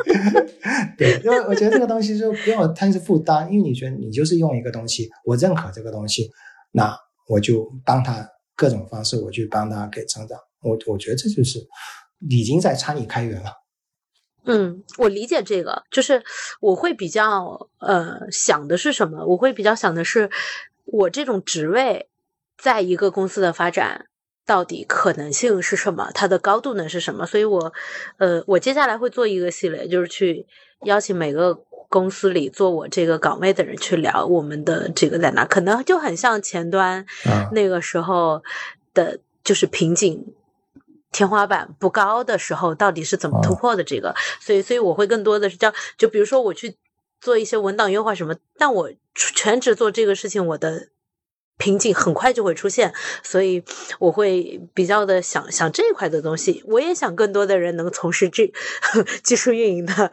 [0.98, 6.28] 对，因为我觉得这个东西就不用贪是负担，因为你觉得你就是用一个东西，我认可这个东西，
[6.72, 6.92] 那
[7.28, 10.36] 我就帮他各种方式，我去帮他给成长。
[10.62, 11.60] 我我觉得这就是
[12.28, 13.52] 已经在参与开源了。
[14.44, 16.22] 嗯，我理解这个，就是
[16.60, 19.24] 我会比较呃想的是什么？
[19.26, 20.30] 我会比较想的是，
[20.86, 22.08] 我这种职位
[22.56, 24.06] 在一个公司的发展
[24.46, 26.10] 到底可能性是什么？
[26.14, 27.26] 它的高度呢是什么？
[27.26, 27.72] 所以我
[28.16, 30.46] 呃，我接下来会做一个系列，就是去
[30.84, 31.54] 邀请每个
[31.88, 37.04] 公司里做我这个岗位的人去聊我们的这个在哪，可能就很像前端
[37.52, 38.42] 那个时候
[38.94, 40.34] 的，就是瓶颈。
[41.12, 43.82] 天花板不高的时候，到底是怎么突破的？
[43.82, 46.76] 这个，所以，所以我会更多的是叫，就比如说我去
[47.20, 50.88] 做一些文档优化什么，但我全职做这个事情，我的
[51.58, 53.62] 瓶颈很快就会出现，所以
[53.98, 56.62] 我会比较的想想这一块的东西。
[56.66, 58.52] 我也想更多的人能从事这
[59.24, 60.10] 技术运营的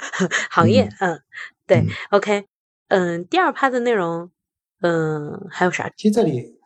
[0.50, 0.90] 行业。
[1.00, 1.22] 嗯，
[1.68, 2.46] 对，OK，
[2.88, 4.32] 嗯，第二趴的内容，
[4.82, 5.90] 嗯，还有啥？
[5.96, 6.58] 其实这里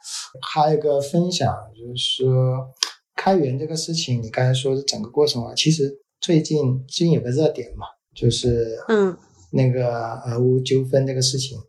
[0.42, 2.72] 还有一个分享，就是说。
[3.16, 7.86] 开源这个事情，你刚才说的整个过程啊，其实最近最近有个热点嘛，
[8.16, 9.16] 就是嗯，
[9.52, 11.60] 那个俄乌纠纷这个事情，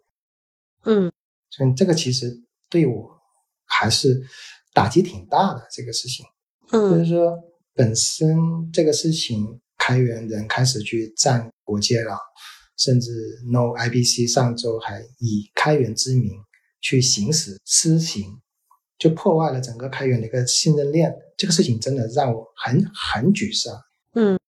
[0.84, 1.12] 嗯，
[1.51, 3.11] 所以这个其实对我
[3.66, 4.22] 还是
[4.72, 6.24] 打击挺大的这个事情，
[6.70, 7.38] 嗯，就是说
[7.74, 8.36] 本身
[8.72, 12.16] 这个事情开源人开始去占国界了，
[12.78, 13.11] 甚至
[13.51, 16.32] No IBC 上周还以开源之名
[16.80, 18.38] 去行使私刑。
[19.03, 23.74] 就破坏了整个开源的一个信任链，这个事情真的让我很很沮丧。
[24.14, 24.38] 嗯，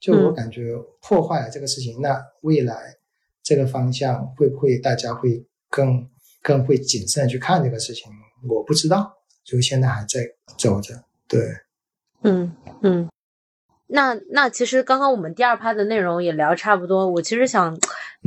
[0.00, 2.96] 就我感觉破坏了这个事情，那未来
[3.42, 6.08] 这个方向会不会大家会更
[6.40, 8.10] 更会谨慎去看这个事情？
[8.48, 9.12] 我不知道，
[9.44, 10.26] 就现在还在
[10.56, 10.94] 走着。
[11.28, 11.38] 对，
[12.22, 13.06] 嗯嗯，
[13.88, 17.78] 那那其实刚刚我们第二趴的内容也聊差不多，我其实想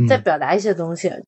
[0.07, 1.07] 再表达一些东西。
[1.07, 1.25] 嗯，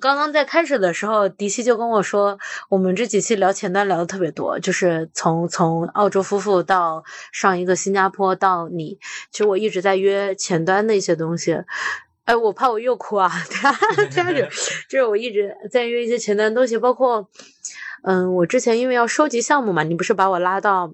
[0.00, 8.98] 刚刚在开始的时候，迪西就跟我说，我们这几期聊前端聊的特别多，就是从从澳洲夫妇到上一个新加坡到你，
[9.30, 11.62] 其实我一直在约前端的一些东西。
[12.24, 13.30] 哎，我怕我又哭啊！
[14.10, 14.48] 这样子，
[14.88, 17.28] 就是我一直在约一些前端东西，包括，
[18.02, 20.92] 嗯，我之前因为要收集项目嘛，你不是把我拉到。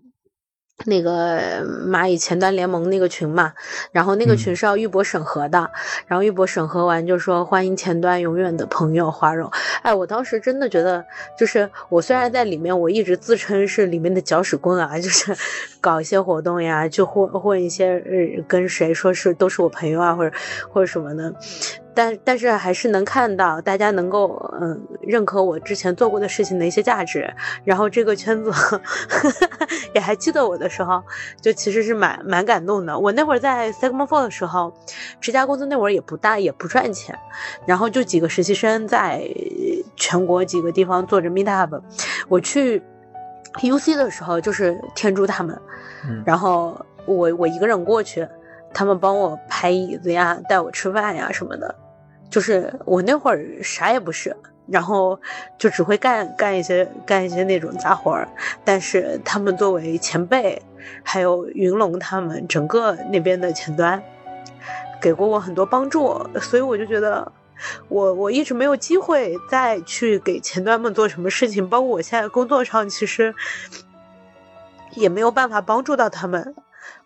[0.84, 3.54] 那个蚂蚁前端联盟那个群嘛，
[3.92, 5.70] 然后那个群是要玉博审核的，
[6.06, 9.50] 然后玉博审核完就说欢迎前端永远的朋友花荣。
[9.82, 11.04] 哎，我当时真的觉得，
[11.36, 15.34] 就是我虽然在里面，我一直自称是里面的搅屎棍啊， 就是
[15.80, 20.36] 搞一些活动呀，就混混一些呃跟谁说是都是我朋友啊，或者
[20.70, 21.34] 或者什么的。
[21.96, 27.34] 但但是还是能看到大家能够嗯认可我之前做过的事情的一些价值，
[27.64, 28.52] 然后这个圈子
[29.94, 31.02] 也还记得我的时候，
[31.40, 32.96] 就其实是蛮蛮感动的。
[32.98, 34.74] 我那会儿在 Sigma Four 的时候，
[35.20, 37.18] 这家公司那会儿也不大，也不赚钱，
[37.66, 39.26] 然后就几个实习生在
[39.96, 41.80] 全国几个地方做着 Meetup。
[42.28, 42.82] 我去
[43.54, 45.58] UC 的时候就是天珠他们，
[46.26, 48.28] 然后我我一个人过去，
[48.74, 51.74] 他们帮我拍椅子呀，带我吃饭呀什么的。
[52.30, 55.18] 就是我那会儿啥也不是，然后
[55.58, 58.28] 就只会干干一些干一些那种杂活儿。
[58.64, 60.60] 但是他们作为前辈，
[61.02, 64.02] 还有云龙他们整个那边的前端，
[65.00, 67.32] 给过我很多帮助，所以我就觉得
[67.88, 73.34] 我我一直没有机会再去给前端们做什么事情，包括我现在工作上其实
[74.94, 76.54] 也没有办法帮助到他们，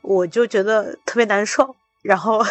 [0.03, 2.43] 我就觉得特别难受，然后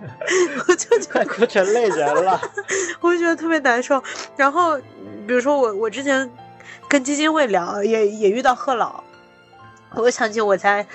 [0.68, 2.40] 我就 快哭成泪人了，
[3.00, 4.02] 我就觉得特别难受。
[4.36, 4.76] 然后
[5.26, 6.30] 比如说我我之前
[6.88, 9.02] 跟基金会聊，也也遇到贺老。
[9.96, 10.86] 我想起我在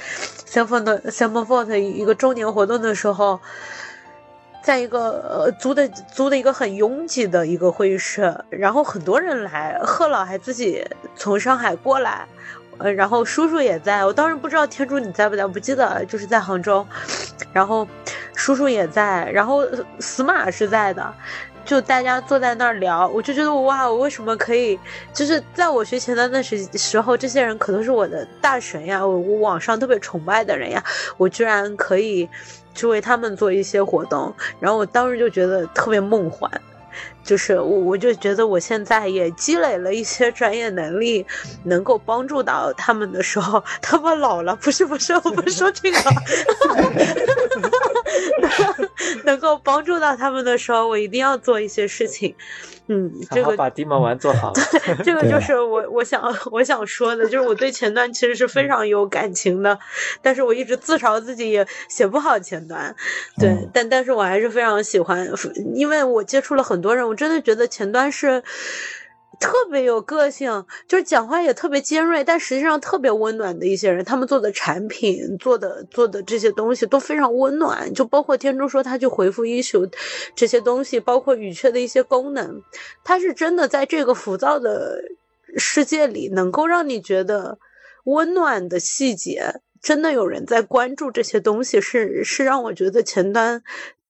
[0.46, 3.40] s a m f o r d s a m f o r d 一个周年活动的时候，
[4.64, 12.26] 在一个呃租的租的一个很拥挤的一个会议室，然后很多人来，贺老还自己从上海过来，
[12.78, 16.86] 呃，然后叔叔也在，我当时不知道天珠你在不在，不记得，就是在杭州，
[17.54, 17.88] 然后
[18.36, 19.66] 叔叔也在，然后
[20.00, 21.14] 死马是在的。
[21.64, 24.80] 就大家坐在那儿聊，我就觉得哇，我为什么可以？
[25.12, 30.84] 就是在我学前端的时时候，这些人可都是我的大神呀，我我网上特别崇拜的人呀，
[31.18, 32.30] 我居然可以
[32.76, 36.52] 去为他们做一些活动，然后我当时就觉得特别梦幻。
[37.24, 41.26] 就是我，我就觉得我现在也积累了一些专业能力，
[41.64, 45.98] 能够帮助到他们的时候，他们老了，不是不是，我不是说这个，
[49.26, 52.36] 能够帮助到他们的时候，我一定要做一些事情。
[52.88, 54.54] 嗯，这个把 demo 玩做好，
[55.04, 59.80] 这个就是我我想 我想说的，就是我对前端其实是非常有感情的，
[60.22, 62.96] 但是我一直自嘲自己也写不好前端，
[63.40, 65.28] 对，但但是我还是非常喜欢，
[65.74, 68.44] 因为我接触了很多人，我真的觉得前端是。
[69.40, 74.04] 特别有个性，就是讲话也特别尖锐，但实际上特别温暖的一些人。
[74.06, 79.88] 他们做的产品、做的做的这些东西都非常温暖，就包括天珠说他去回复一宿
[80.36, 82.62] 这些东西，包括语雀的一些功能，
[83.04, 85.02] 他是真的在这个浮躁的
[85.58, 87.58] 世界里，能够让你觉得
[88.04, 93.64] 温暖的细节，真的有人在关注这些东西，是是让我觉得前端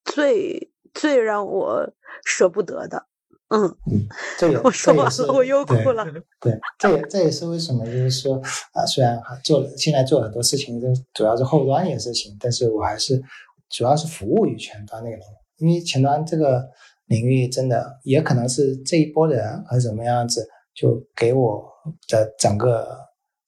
[0.04, 3.06] 最最让我舍不得的。
[3.50, 4.08] 嗯嗯，
[4.40, 6.04] 这也我说完了，我又哭了。
[6.42, 8.42] 对，这也这也是为什么，就是说
[8.74, 13.22] 啊，虽然做了现在做很多事情，就主要是后端的事情，但是我还是
[13.70, 16.68] 主要是服务于前端那个领域，因为前端这个
[17.06, 21.64] 领域真的也可能是这一波人还是怎么样子，就给我
[22.10, 22.98] 的整个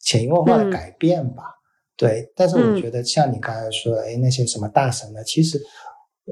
[0.01, 1.43] 潜移默化的改变吧。
[1.97, 5.59] 对，但是我觉得像你刚才说的，哎，那些什么大神的，其实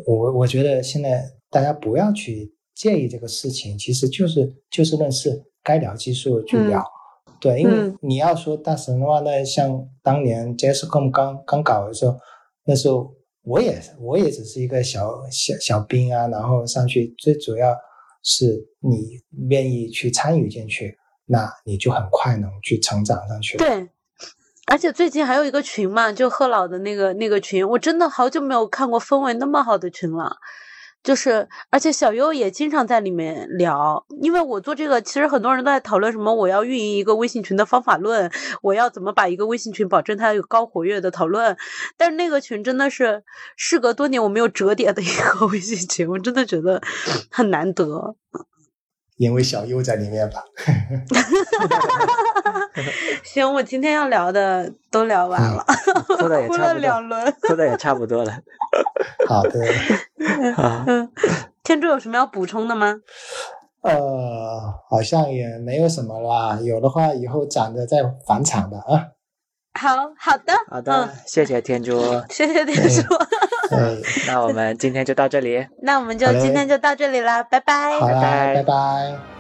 [0.05, 2.53] 我我觉得现在大家不要去。
[2.75, 6.83] 介意这个事情，其实就是就事论事，该聊技术就聊。
[7.39, 12.17] 对，因为你要说大神的话，那像当年 JSCOM 刚刚搞的时候，
[12.65, 13.13] 那时候
[13.43, 17.75] 我也我也只是一个小小小兵啊，然后上去，最主要
[18.23, 23.57] 是你愿意去参与进去，那你就很快能去成长上去。
[23.57, 23.87] 对，
[24.65, 30.37] 而且最近还有一个群嘛，就贺老的那个那个群，我真的好久没有看过氛围那么好的群了。
[31.05, 38.31] 就是，而且小优也经常在里面聊，因为我做这个，其实很多人都在讨论什么，我要运营一个微信群的方法论，
[38.63, 41.55] 我要怎么把一个微信群保证它有高活跃的讨论。
[41.95, 43.23] 但是那个群真的是
[43.55, 46.81] 事隔多年我没有折叠的一个 微信群，我真的觉得
[47.29, 48.15] 很难得。
[49.17, 50.43] 因为小优在里面吧。
[53.23, 55.65] 行，我今天要聊的都聊完了，
[56.17, 58.31] 说的也 差不多，两轮，说的也差不多了。
[59.27, 59.59] 好的。
[60.87, 61.09] 嗯，
[61.63, 62.95] 天柱有什么要补充的吗？
[63.81, 69.05] 呃，好像也没有什么了，有的话以后攒着再返场吧啊。
[69.79, 73.03] 好好的，好的，谢谢天珠， 谢谢天珠。
[74.27, 75.67] 那我们今天就到这里。
[75.81, 79.34] 那我们就今天就到这里了，拜拜，拜拜，拜拜。